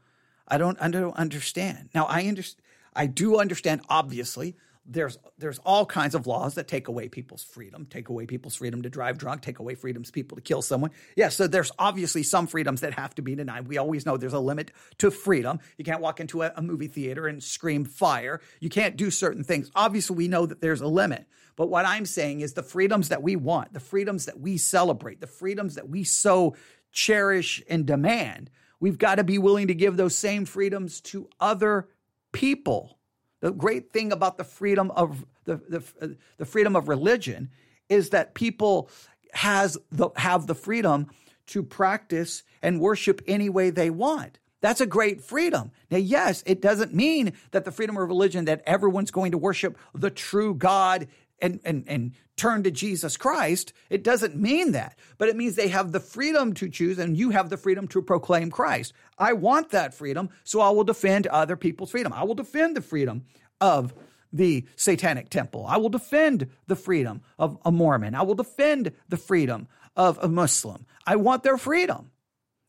I 0.48 0.59
don't, 0.59 0.76
I 0.81 0.88
don't 0.88 1.16
understand. 1.16 1.90
Now, 1.94 2.07
I 2.07 2.26
understand. 2.26 2.62
I 2.98 3.07
do 3.07 3.38
understand, 3.38 3.83
obviously, 3.90 4.57
there's 4.88 5.18
there's 5.38 5.59
all 5.61 5.85
kinds 5.85 6.14
of 6.14 6.27
laws 6.27 6.55
that 6.55 6.68
take 6.68 6.88
away 6.88 7.09
people's 7.09 7.42
freedom, 7.42 7.87
take 7.88 8.09
away 8.09 8.27
people's 8.27 8.55
freedom 8.55 8.83
to 8.83 8.90
drive 8.90 9.18
drunk, 9.18 9.42
take 9.42 9.59
away 9.59 9.75
freedoms 9.75 10.11
people 10.11 10.37
to 10.37 10.42
kill 10.42 10.62
someone. 10.62 10.90
Yeah, 11.16 11.29
so 11.29 11.46
there's 11.46 11.72
obviously 11.79 12.22
some 12.22 12.46
freedoms 12.46 12.81
that 12.83 12.94
have 12.94 13.14
to 13.16 13.22
be 13.22 13.35
denied. 13.35 13.68
We 13.68 13.79
always 13.79 14.07
know 14.07 14.16
there's 14.16 14.33
a 14.33 14.38
limit 14.38 14.70
to 14.99 15.11
freedom. 15.11 15.59
You 15.77 15.85
can't 15.85 16.01
walk 16.01 16.20
into 16.20 16.42
a, 16.42 16.53
a 16.57 16.62
movie 16.62 16.88
theater 16.88 17.27
and 17.27 17.42
scream 17.42 17.85
fire. 17.85 18.40
You 18.61 18.68
can't 18.68 18.96
do 18.96 19.11
certain 19.11 19.44
things. 19.44 19.70
Obviously, 19.75 20.16
we 20.16 20.29
know 20.29 20.46
that 20.46 20.61
there's 20.61 20.81
a 20.81 20.87
limit. 20.88 21.27
But 21.57 21.68
what 21.68 21.87
I'm 21.87 22.05
saying 22.05 22.40
is 22.40 22.53
the 22.53 22.62
freedoms 22.62 23.09
that 23.09 23.22
we 23.22 23.35
want, 23.35 23.72
the 23.72 23.81
freedoms 23.81 24.27
that 24.27 24.38
we 24.38 24.59
celebrate, 24.59 25.20
the 25.20 25.27
freedoms 25.27 25.77
that 25.77 25.88
we 25.88 26.05
so 26.05 26.55
cherish 26.92 27.62
and 27.68 27.87
demand, 27.87 28.51
we've 28.79 28.99
got 28.99 29.16
to 29.16 29.25
be 29.25 29.38
willing 29.38 29.68
to 29.68 29.75
give 29.75 29.96
those 29.96 30.14
same 30.14 30.44
freedoms 30.44 31.01
to 31.01 31.29
other 31.40 31.88
people. 32.33 32.96
The 33.40 33.53
great 33.53 33.92
thing 33.92 34.12
about 34.12 34.38
the 34.38 34.44
freedom 34.44 34.90
of 34.92 35.25
the, 35.44 35.57
the, 35.57 36.16
the 36.38 36.44
freedom 36.44 36.75
of 36.75 36.88
religion 36.88 37.51
is 37.88 38.11
that 38.11 38.35
people 38.35 38.90
has 39.33 39.79
the, 39.90 40.11
have 40.16 40.46
the 40.46 40.55
freedom 40.55 41.09
to 41.46 41.62
practice 41.62 42.42
and 42.62 42.81
worship 42.81 43.22
any 43.27 43.49
way 43.49 43.70
they 43.70 43.90
want. 43.90 44.38
That's 44.61 44.81
a 44.81 44.87
great 44.87 45.22
freedom. 45.22 45.70
Now, 45.90 45.99
yes, 45.99 46.42
it 46.46 46.61
doesn't 46.61 46.94
mean 46.94 47.35
that 47.53 47.64
the 47.64 47.70
freedom 47.70 47.96
of 47.96 48.09
religion 48.09 48.46
that 48.46 48.62
everyone's 48.66 49.11
going 49.11 49.33
to 49.33 49.38
worship 49.38 49.79
the 49.94 50.11
true 50.11 50.55
God 50.55 51.07
and, 51.40 51.61
and, 51.64 51.85
and 51.87 52.12
turn 52.37 52.62
to 52.62 52.70
Jesus 52.70 53.16
Christ. 53.16 53.72
It 53.90 54.03
doesn't 54.03 54.37
mean 54.37 54.72
that, 54.72 54.99
but 55.18 55.29
it 55.29 55.37
means 55.37 55.55
they 55.55 55.68
have 55.68 55.92
the 55.92 56.01
freedom 56.01 56.55
to 56.55 56.68
choose 56.68 56.99
and 56.99 57.16
you 57.16 57.31
have 57.31 57.51
the 57.51 57.57
freedom 57.57 57.88
to 57.88 58.03
proclaim 58.03 58.51
Christ. 58.51 58.92
I 59.18 59.33
want 59.33 59.70
that 59.70 59.94
freedom, 59.94 60.31
so 60.44 60.61
I 60.61 60.70
will 60.70 60.85
defend 60.85 61.27
other 61.27 61.57
people's 61.57 61.90
freedom. 61.90 62.12
I 62.12 62.25
will 62.25 62.35
defend 62.35 62.77
the 62.77 62.83
freedom 62.83 63.25
of 63.61 63.94
the 64.33 64.66
satanic 64.77 65.31
temple. 65.31 65.66
I 65.66 65.79
will 65.79 65.88
defend 65.88 66.51
the 66.66 66.77
freedom 66.77 67.22
of 67.38 67.59
a 67.64 67.72
Mormon. 67.72 68.14
I 68.14 68.22
will 68.22 68.35
defend 68.35 68.92
the 69.09 69.16
freedom 69.16 69.68
of 69.94 70.18
a 70.20 70.29
Muslim. 70.29 70.87
I 71.07 71.16
want 71.16 71.42
their 71.42 71.57
freedom. 71.57 72.11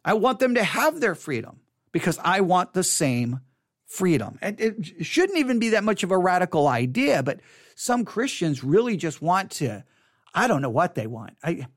I 0.06 0.14
want 0.14 0.40
them 0.40 0.56
to 0.56 0.64
have 0.64 1.02
their 1.02 1.16
freedom 1.16 1.60
because 1.92 2.20
I 2.24 2.42
want 2.42 2.74
the 2.74 2.84
same 2.84 3.42
freedom. 3.88 4.38
And 4.42 4.60
it 4.60 5.06
shouldn't 5.06 5.40
even 5.40 5.60
be 5.60 5.70
that 5.70 5.84
much 5.84 6.04
of 6.04 6.12
a 6.12 6.18
radical 6.18 6.68
idea, 6.68 7.24
but 7.24 7.40
some 7.76 8.06
Christians 8.06 8.64
really 8.64 8.98
just 8.98 9.22
want 9.22 9.52
to, 9.52 9.84
I 10.34 10.48
don't 10.48 10.62
know 10.62 10.70
what 10.70 10.96
they 10.96 11.08
want. 11.08 11.38
I, 11.44 11.68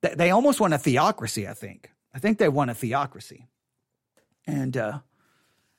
they 0.00 0.30
almost 0.30 0.60
want 0.60 0.72
a 0.72 0.78
theocracy, 0.78 1.46
I 1.48 1.54
think. 1.54 1.90
I 2.14 2.18
think 2.18 2.38
they 2.38 2.48
want 2.48 2.70
a 2.70 2.74
theocracy. 2.74 3.46
And 4.46 4.76
uh, 4.76 5.00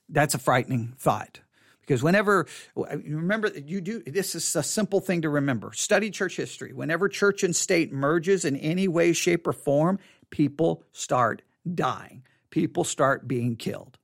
that's 0.10 0.34
a 0.36 0.40
frightening 0.40 0.94
thought. 0.98 1.40
Because 1.82 2.02
whenever, 2.02 2.48
remember, 2.76 3.50
you 3.50 3.82
do, 3.82 4.02
this 4.06 4.36
is 4.36 4.56
a 4.56 4.64
simple 4.64 5.02
thing 5.02 5.24
to 5.24 5.30
remember. 5.30 5.74
Study 5.74 6.12
church 6.12 6.38
history. 6.38 6.72
Whenever 6.72 7.10
church 7.10 7.44
and 7.44 7.54
state 7.54 7.92
merges 7.92 8.46
in 8.46 8.56
any 8.56 8.88
way, 8.88 9.12
shape, 9.12 9.46
or 9.48 9.54
form, 9.54 10.00
people 10.30 10.84
start 10.94 11.42
dying. 11.74 12.24
People 12.52 12.86
start 12.86 13.28
being 13.28 13.58
killed. 13.58 13.98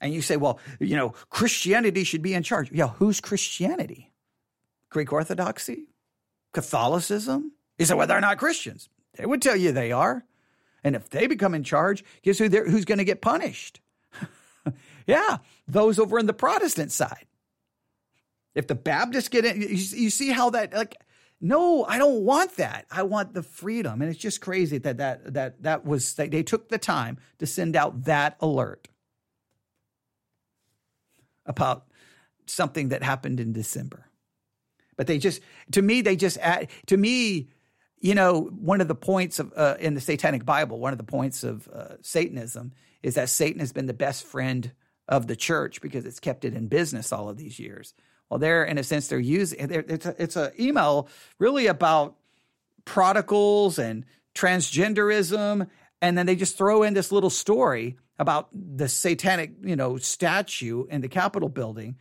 And 0.00 0.14
you 0.14 0.22
say, 0.22 0.36
well, 0.36 0.60
you 0.78 0.96
know, 0.96 1.10
Christianity 1.30 2.04
should 2.04 2.22
be 2.22 2.34
in 2.34 2.42
charge. 2.42 2.70
Yeah, 2.70 2.88
who's 2.88 3.20
Christianity? 3.20 4.12
Greek 4.90 5.12
Orthodoxy? 5.12 5.88
Catholicism? 6.52 7.52
You 7.78 7.86
say, 7.86 7.94
well, 7.94 8.06
they're 8.06 8.20
not 8.20 8.38
Christians. 8.38 8.88
They 9.16 9.26
would 9.26 9.42
tell 9.42 9.56
you 9.56 9.72
they 9.72 9.92
are. 9.92 10.24
And 10.84 10.94
if 10.94 11.10
they 11.10 11.26
become 11.26 11.54
in 11.54 11.64
charge, 11.64 12.04
guess 12.22 12.38
who 12.38 12.48
who's 12.48 12.84
going 12.84 12.98
to 12.98 13.04
get 13.04 13.20
punished? 13.20 13.80
yeah, 15.06 15.38
those 15.66 15.98
over 15.98 16.18
in 16.18 16.26
the 16.26 16.32
Protestant 16.32 16.92
side. 16.92 17.26
If 18.54 18.68
the 18.68 18.74
Baptists 18.74 19.28
get 19.28 19.44
in, 19.44 19.60
you, 19.60 19.68
you 19.68 20.10
see 20.10 20.30
how 20.30 20.50
that, 20.50 20.72
like, 20.72 20.96
no, 21.40 21.84
I 21.84 21.98
don't 21.98 22.22
want 22.22 22.56
that. 22.56 22.86
I 22.90 23.02
want 23.02 23.34
the 23.34 23.42
freedom. 23.42 24.00
And 24.02 24.10
it's 24.10 24.18
just 24.18 24.40
crazy 24.40 24.78
that 24.78 24.96
that, 24.98 25.34
that, 25.34 25.62
that 25.62 25.84
was, 25.84 26.14
they 26.14 26.42
took 26.42 26.68
the 26.68 26.78
time 26.78 27.18
to 27.38 27.46
send 27.46 27.76
out 27.76 28.04
that 28.04 28.36
alert 28.40 28.88
about 31.48 31.86
something 32.46 32.90
that 32.90 33.02
happened 33.02 33.40
in 33.40 33.52
December. 33.52 34.06
But 34.96 35.06
they 35.06 35.18
just, 35.18 35.40
to 35.72 35.82
me, 35.82 36.02
they 36.02 36.16
just 36.16 36.38
add, 36.38 36.70
to 36.86 36.96
me, 36.96 37.48
you 38.00 38.14
know, 38.14 38.42
one 38.42 38.80
of 38.80 38.88
the 38.88 38.94
points 38.94 39.38
of 39.38 39.52
uh, 39.56 39.76
in 39.80 39.94
the 39.94 40.00
Satanic 40.00 40.44
Bible, 40.44 40.78
one 40.78 40.92
of 40.92 40.98
the 40.98 41.04
points 41.04 41.42
of 41.42 41.68
uh, 41.68 41.96
Satanism 42.00 42.72
is 43.02 43.14
that 43.14 43.28
Satan 43.28 43.60
has 43.60 43.72
been 43.72 43.86
the 43.86 43.94
best 43.94 44.24
friend 44.24 44.72
of 45.08 45.26
the 45.26 45.36
church 45.36 45.80
because 45.80 46.04
it's 46.04 46.20
kept 46.20 46.44
it 46.44 46.54
in 46.54 46.68
business 46.68 47.12
all 47.12 47.28
of 47.28 47.38
these 47.38 47.58
years. 47.58 47.94
Well, 48.28 48.38
they're 48.38 48.64
in 48.64 48.78
a 48.78 48.84
sense 48.84 49.08
they're 49.08 49.18
using 49.18 49.70
it's 49.70 50.06
a, 50.06 50.22
it's 50.22 50.36
an 50.36 50.52
email 50.60 51.08
really 51.38 51.66
about 51.66 52.16
prodigals 52.84 53.78
and 53.78 54.04
transgenderism, 54.34 55.68
and 56.02 56.18
then 56.18 56.26
they 56.26 56.36
just 56.36 56.58
throw 56.58 56.82
in 56.82 56.94
this 56.94 57.10
little 57.10 57.30
story 57.30 57.96
about 58.18 58.48
the 58.52 58.88
satanic 58.88 59.52
you 59.62 59.76
know 59.76 59.96
statue 59.96 60.86
in 60.86 61.00
the 61.00 61.08
Capitol 61.08 61.48
building, 61.48 61.96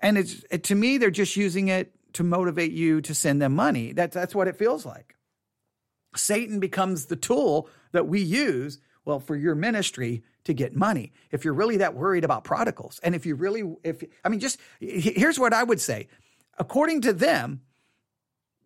and 0.00 0.18
it's 0.18 0.44
it, 0.50 0.64
to 0.64 0.74
me 0.74 0.98
they're 0.98 1.10
just 1.10 1.36
using 1.36 1.68
it 1.68 1.92
to 2.14 2.22
motivate 2.22 2.72
you 2.72 3.00
to 3.02 3.14
send 3.14 3.42
them 3.42 3.54
money. 3.54 3.92
That's 3.92 4.14
that's 4.14 4.34
what 4.34 4.48
it 4.48 4.56
feels 4.56 4.86
like. 4.86 5.14
Satan 6.16 6.60
becomes 6.60 7.06
the 7.06 7.16
tool 7.16 7.68
that 7.92 8.06
we 8.06 8.20
use, 8.20 8.78
well, 9.04 9.20
for 9.20 9.36
your 9.36 9.54
ministry 9.54 10.22
to 10.44 10.52
get 10.52 10.76
money. 10.76 11.12
If 11.30 11.44
you're 11.44 11.54
really 11.54 11.78
that 11.78 11.94
worried 11.94 12.24
about 12.24 12.44
prodigals, 12.44 13.00
and 13.02 13.14
if 13.14 13.26
you 13.26 13.34
really, 13.34 13.76
if, 13.82 14.02
I 14.24 14.28
mean, 14.28 14.40
just 14.40 14.58
here's 14.80 15.38
what 15.38 15.52
I 15.52 15.62
would 15.62 15.80
say. 15.80 16.08
According 16.58 17.00
to 17.02 17.12
them, 17.12 17.62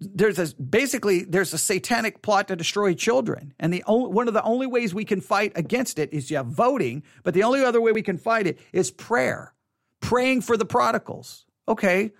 there's 0.00 0.38
a 0.38 0.54
basically 0.56 1.24
there's 1.24 1.52
a 1.52 1.58
satanic 1.58 2.22
plot 2.22 2.48
to 2.48 2.56
destroy 2.56 2.94
children. 2.94 3.52
And 3.58 3.72
the 3.72 3.82
only, 3.86 4.10
one 4.10 4.28
of 4.28 4.34
the 4.34 4.42
only 4.42 4.66
ways 4.66 4.94
we 4.94 5.04
can 5.04 5.20
fight 5.20 5.52
against 5.56 5.98
it 5.98 6.12
is 6.12 6.30
yeah 6.30 6.42
voting 6.44 7.02
but 7.24 7.34
the 7.34 7.42
only 7.42 7.64
other 7.64 7.80
way 7.80 7.92
we 7.92 8.02
can 8.02 8.18
fight 8.18 8.46
it 8.46 8.58
is 8.72 8.90
prayer. 8.90 9.54
Praying 10.00 10.42
for 10.42 10.56
the 10.56 10.64
prodigals. 10.64 11.46
Okay. 11.66 12.12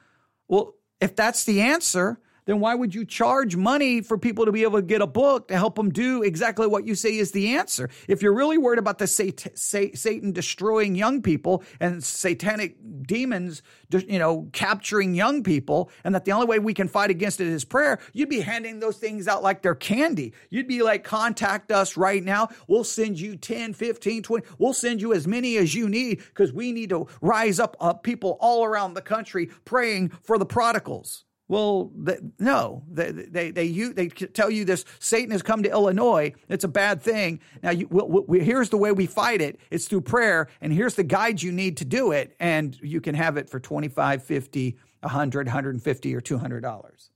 Well 0.48 0.74
if 1.00 1.14
that's 1.14 1.44
the 1.44 1.60
answer 1.60 2.20
then 2.48 2.60
why 2.60 2.74
would 2.74 2.94
you 2.94 3.04
charge 3.04 3.56
money 3.56 4.00
for 4.00 4.16
people 4.16 4.46
to 4.46 4.52
be 4.52 4.62
able 4.62 4.78
to 4.78 4.82
get 4.82 5.02
a 5.02 5.06
book 5.06 5.48
to 5.48 5.56
help 5.58 5.74
them 5.74 5.90
do 5.90 6.22
exactly 6.22 6.66
what 6.66 6.86
you 6.86 6.94
say 6.94 7.18
is 7.18 7.30
the 7.32 7.56
answer? 7.56 7.90
If 8.08 8.22
you're 8.22 8.32
really 8.32 8.56
worried 8.56 8.78
about 8.78 8.96
the 8.96 9.06
sat- 9.06 9.50
Satan 9.54 10.32
destroying 10.32 10.94
young 10.94 11.20
people 11.20 11.62
and 11.78 12.02
satanic 12.02 12.76
demons, 13.06 13.60
you 13.92 14.18
know, 14.18 14.48
capturing 14.54 15.14
young 15.14 15.42
people, 15.42 15.90
and 16.04 16.14
that 16.14 16.24
the 16.24 16.32
only 16.32 16.46
way 16.46 16.58
we 16.58 16.72
can 16.72 16.88
fight 16.88 17.10
against 17.10 17.38
it 17.42 17.48
is 17.48 17.66
prayer, 17.66 17.98
you'd 18.14 18.30
be 18.30 18.40
handing 18.40 18.80
those 18.80 18.96
things 18.96 19.28
out 19.28 19.42
like 19.42 19.60
they're 19.60 19.74
candy. 19.74 20.32
You'd 20.48 20.68
be 20.68 20.82
like, 20.82 21.04
contact 21.04 21.70
us 21.70 21.98
right 21.98 22.24
now. 22.24 22.48
We'll 22.66 22.82
send 22.82 23.20
you 23.20 23.36
10, 23.36 23.74
15, 23.74 24.22
20. 24.22 24.46
We'll 24.56 24.72
send 24.72 25.02
you 25.02 25.12
as 25.12 25.26
many 25.26 25.58
as 25.58 25.74
you 25.74 25.86
need 25.86 26.20
because 26.20 26.50
we 26.54 26.72
need 26.72 26.88
to 26.88 27.08
rise 27.20 27.60
up 27.60 27.76
uh, 27.78 27.92
people 27.92 28.38
all 28.40 28.64
around 28.64 28.94
the 28.94 29.02
country 29.02 29.50
praying 29.66 30.12
for 30.22 30.38
the 30.38 30.46
prodigals. 30.46 31.26
Well, 31.48 31.90
they, 31.96 32.18
no, 32.38 32.82
they, 32.90 33.10
they, 33.10 33.50
they, 33.50 33.64
you, 33.64 33.94
they 33.94 34.08
tell 34.08 34.50
you 34.50 34.66
this 34.66 34.84
Satan 34.98 35.30
has 35.30 35.42
come 35.42 35.62
to 35.62 35.70
Illinois. 35.70 36.34
It's 36.48 36.64
a 36.64 36.68
bad 36.68 37.00
thing. 37.00 37.40
Now, 37.62 37.70
you, 37.70 37.88
we, 37.88 38.22
we, 38.28 38.40
here's 38.44 38.68
the 38.68 38.76
way 38.76 38.92
we 38.92 39.06
fight 39.06 39.40
it 39.40 39.58
it's 39.70 39.88
through 39.88 40.02
prayer, 40.02 40.48
and 40.60 40.72
here's 40.72 40.94
the 40.94 41.04
guide 41.04 41.42
you 41.42 41.50
need 41.50 41.78
to 41.78 41.86
do 41.86 42.12
it. 42.12 42.36
And 42.38 42.78
you 42.82 43.00
can 43.00 43.14
have 43.14 43.38
it 43.38 43.48
for 43.48 43.58
25 43.58 44.22
50 44.22 44.76
100 45.00 45.46
150 45.46 46.14
or 46.14 46.20
$200. 46.20 47.08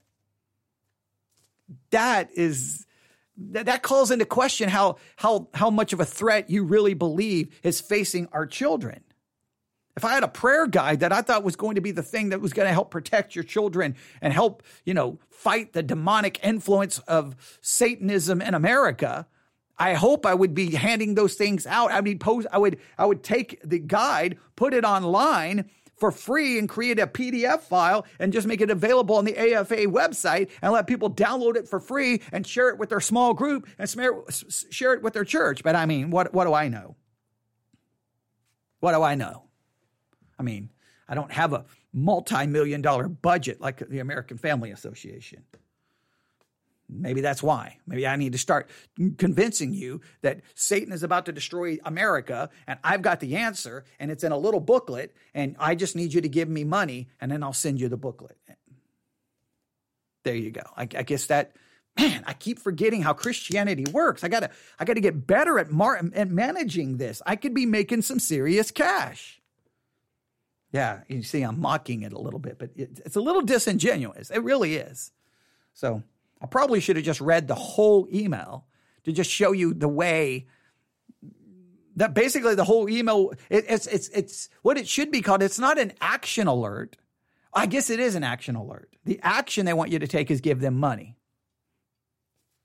That 1.91 2.31
is. 2.35 2.87
That, 3.39 3.65
that 3.65 3.83
calls 3.83 4.11
into 4.11 4.27
question 4.27 4.69
how, 4.69 4.97
how, 5.17 5.49
how 5.55 5.71
much 5.71 5.95
of 5.95 6.01
a 6.01 6.05
threat 6.05 6.51
you 6.51 6.65
really 6.65 6.93
believe 6.93 7.59
is 7.63 7.81
facing 7.81 8.29
our 8.31 8.45
children. 8.45 9.03
If 9.97 10.05
I 10.05 10.13
had 10.13 10.25
a 10.25 10.29
prayer 10.29 10.67
guide 10.67 11.01
that 11.01 11.13
I 11.13 11.21
thought 11.21 11.45
was 11.45 11.57
going 11.57 11.75
to 11.75 11.83
be 11.83 11.91
the 11.91 12.03
thing 12.03 12.31
that 12.31 12.41
was 12.41 12.53
going 12.53 12.67
to 12.67 12.73
help 12.73 12.91
protect 12.91 13.35
your 13.35 13.45
children 13.45 13.97
and 14.23 14.33
help, 14.33 14.63
you 14.85 14.95
know, 14.95 15.19
fight 15.29 15.75
the 15.75 15.83
demonic 15.83 16.43
influence 16.43 16.99
of 17.01 17.37
Satanism 17.61 18.41
in 18.41 18.55
America, 18.55 19.27
I 19.79 19.95
hope 19.95 20.25
I 20.25 20.35
would 20.35 20.55
be 20.55 20.75
handing 20.75 21.15
those 21.15 21.35
things 21.35 21.67
out. 21.67 21.93
I 21.93 22.01
mean, 22.01 22.19
post, 22.19 22.47
I 22.51 22.59
would, 22.59 22.79
I 22.97 23.05
would 23.05 23.23
take 23.23 23.61
the 23.63 23.79
guide, 23.79 24.39
put 24.57 24.73
it 24.73 24.85
online 24.85 25.69
for 25.97 26.11
free 26.11 26.59
and 26.59 26.69
create 26.69 26.99
a 26.99 27.07
PDF 27.07 27.61
file 27.61 28.07
and 28.19 28.33
just 28.33 28.47
make 28.47 28.61
it 28.61 28.71
available 28.71 29.17
on 29.17 29.25
the 29.25 29.37
AFA 29.37 29.87
website 29.87 30.51
and 30.63 30.73
let 30.73 30.87
people 30.87 31.11
download 31.11 31.57
it 31.57 31.69
for 31.69 31.79
free 31.79 32.23
and 32.33 32.47
share 32.47 32.71
it 32.71 32.79
with 32.79 32.89
their 32.89 33.01
small 33.01 33.35
group 33.35 33.69
and 33.79 33.89
share 34.71 34.95
it 34.95 35.03
with 35.03 35.13
their 35.13 35.25
church. 35.25 35.63
But 35.63 35.77
I 35.77 35.87
mean, 35.87 36.11
what, 36.11 36.33
what 36.33 36.45
do 36.45 36.55
I 36.55 36.69
know? 36.69 36.97
What 38.81 38.93
do 38.93 39.03
I 39.03 39.15
know? 39.15 39.45
I 40.39 40.43
mean, 40.43 40.71
I 41.09 41.15
don't 41.15 41.33
have 41.33 41.53
a 41.53 41.65
multi 41.93 42.47
million 42.47 42.83
dollar 42.83 43.09
budget 43.09 43.61
like 43.61 43.87
the 43.89 43.99
American 43.99 44.39
Family 44.39 44.71
Association. 44.71 45.45
Maybe 46.89 47.21
that's 47.21 47.43
why. 47.43 47.79
Maybe 47.87 48.07
I 48.07 48.17
need 48.17 48.33
to 48.33 48.39
start 48.39 48.69
convincing 49.17 49.73
you 49.73 50.03
that 50.21 50.41
Satan 50.55 50.93
is 50.93 51.03
about 51.03 51.27
to 51.27 51.33
destroy 51.33 51.79
America 51.85 52.51
and 52.67 52.79
I've 52.85 53.03
got 53.03 53.21
the 53.21 53.37
answer 53.37 53.85
and 53.99 54.11
it's 54.11 54.25
in 54.25 54.33
a 54.33 54.37
little 54.37 54.61
booklet 54.61 55.15
and 55.35 55.57
I 55.59 55.75
just 55.75 55.97
need 55.97 56.13
you 56.13 56.21
to 56.21 56.29
give 56.29 56.49
me 56.49 56.65
money 56.65 57.09
and 57.21 57.31
then 57.31 57.43
I'll 57.43 57.53
send 57.53 57.81
you 57.81 57.89
the 57.89 57.97
booklet. 57.97 58.37
There 60.25 60.35
you 60.35 60.51
go. 60.51 60.63
I, 60.77 60.83
I 60.83 61.03
guess 61.03 61.27
that 61.27 61.53
man, 61.99 62.25
I 62.27 62.35
keep 62.35 62.59
forgetting 62.59 63.03
how 63.03 63.13
Christianity 63.13 63.85
works. 63.91 64.25
I 64.25 64.29
gotta, 64.29 64.51
I 64.79 64.85
gotta 64.85 65.01
get 65.01 65.27
better 65.27 65.59
at, 65.59 65.71
mar- 65.71 66.01
at 66.15 66.31
managing 66.31 66.97
this. 66.97 67.23
I 67.27 67.37
could 67.37 67.55
be 67.55 67.67
making 67.67 68.03
some 68.03 68.19
serious 68.19 68.71
cash. 68.71 69.42
Yeah, 70.73 71.01
you 71.07 71.23
see, 71.23 71.43
I'm 71.43 71.61
mocking 71.61 72.03
it 72.03 72.15
a 72.15 72.19
little 72.19 72.41
bit, 72.41 72.59
but 72.59 72.71
it's 72.75 73.17
a 73.17 73.21
little 73.21 73.43
disingenuous. 73.43 74.31
It 74.31 74.43
really 74.43 74.77
is. 74.77 75.13
So 75.75 76.03
I 76.41 76.47
probably 76.47 76.81
should 76.81 76.97
have 76.97 77.05
just 77.05 77.21
read 77.21 77.47
the 77.47 77.55
whole 77.55 78.09
email 78.13 78.67
to 79.05 79.13
just 79.13 79.31
show 79.31 79.53
you 79.53 79.75
the 79.75 79.89
way 79.89 80.47
that 81.97 82.15
basically 82.15 82.55
the 82.55 82.65
whole 82.65 82.89
email 82.89 83.33
it, 83.51 83.67
it's 83.69 83.87
it's 83.87 84.09
it's 84.09 84.49
what 84.63 84.79
it 84.79 84.89
should 84.89 85.11
be 85.11 85.21
called. 85.21 85.43
It's 85.43 85.59
not 85.59 85.79
an 85.79 85.93
action 86.01 86.47
alert. 86.47 86.97
I 87.53 87.67
guess 87.67 87.91
it 87.91 88.01
is 88.01 88.15
an 88.15 88.25
action 88.25 88.57
alert. 88.57 88.97
The 89.05 89.21
action 89.23 89.67
they 89.67 89.75
want 89.75 89.93
you 89.93 89.99
to 89.99 90.07
take 90.07 90.31
is 90.31 90.41
give 90.41 90.61
them 90.61 90.79
money. 90.79 91.17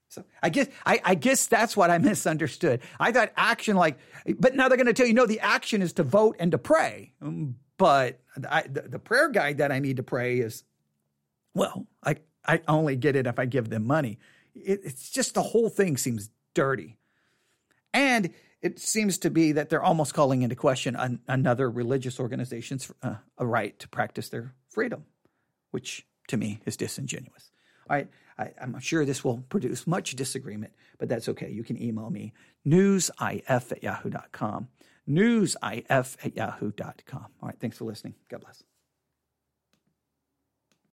So 0.09 0.23
I 0.41 0.47
guess 0.49 0.67
I, 0.85 1.01
I, 1.03 1.15
guess 1.15 1.47
that's 1.47 1.75
what 1.75 1.89
I 1.89 1.97
misunderstood. 1.97 2.79
I 2.97 3.11
thought 3.11 3.33
action 3.35 3.75
like, 3.75 3.99
but 4.39 4.55
now 4.55 4.69
they're 4.69 4.77
going 4.77 4.87
to 4.87 4.93
tell 4.93 5.05
you 5.05 5.13
no. 5.13 5.25
The 5.25 5.41
action 5.41 5.81
is 5.81 5.93
to 5.93 6.03
vote 6.03 6.37
and 6.39 6.51
to 6.51 6.57
pray. 6.57 7.11
Um, 7.21 7.57
but 7.77 8.19
I, 8.49 8.63
the, 8.63 8.81
the 8.81 8.99
prayer 8.99 9.29
guide 9.29 9.59
that 9.59 9.71
I 9.71 9.79
need 9.79 9.97
to 9.97 10.03
pray 10.03 10.39
is, 10.39 10.63
well, 11.53 11.87
I, 12.03 12.17
I 12.45 12.61
only 12.67 12.95
get 12.95 13.15
it 13.15 13.27
if 13.27 13.39
I 13.39 13.45
give 13.45 13.69
them 13.69 13.85
money. 13.85 14.19
It, 14.55 14.81
it's 14.83 15.09
just 15.09 15.33
the 15.33 15.41
whole 15.41 15.69
thing 15.69 15.97
seems 15.97 16.29
dirty. 16.53 16.97
And 17.93 18.33
it 18.61 18.79
seems 18.79 19.17
to 19.19 19.29
be 19.29 19.51
that 19.53 19.69
they're 19.69 19.83
almost 19.83 20.13
calling 20.13 20.41
into 20.41 20.55
question 20.55 20.95
an, 20.95 21.19
another 21.27 21.69
religious 21.69 22.19
organization's 22.19 22.91
uh, 23.03 23.15
a 23.37 23.45
right 23.45 23.77
to 23.79 23.87
practice 23.87 24.29
their 24.29 24.53
freedom, 24.69 25.05
which 25.71 26.05
to 26.27 26.37
me 26.37 26.59
is 26.65 26.75
disingenuous. 26.75 27.51
All 27.89 27.95
right, 27.95 28.09
I, 28.37 28.51
am 28.59 28.79
sure 28.79 29.05
this 29.05 29.23
will 29.23 29.43
produce 29.49 29.87
much 29.87 30.15
disagreement, 30.15 30.73
but 30.97 31.07
that's 31.07 31.29
okay. 31.29 31.49
You 31.49 31.63
can 31.63 31.81
email 31.81 32.09
me 32.09 32.33
newsif 32.65 33.71
at 33.71 33.83
yahoo.com 33.83 34.67
newsif 35.07 36.17
at 36.25 36.35
yahoo.com. 36.35 37.27
All 37.41 37.49
right, 37.49 37.59
thanks 37.59 37.77
for 37.77 37.85
listening. 37.85 38.15
God 38.29 38.41
bless. 38.41 38.66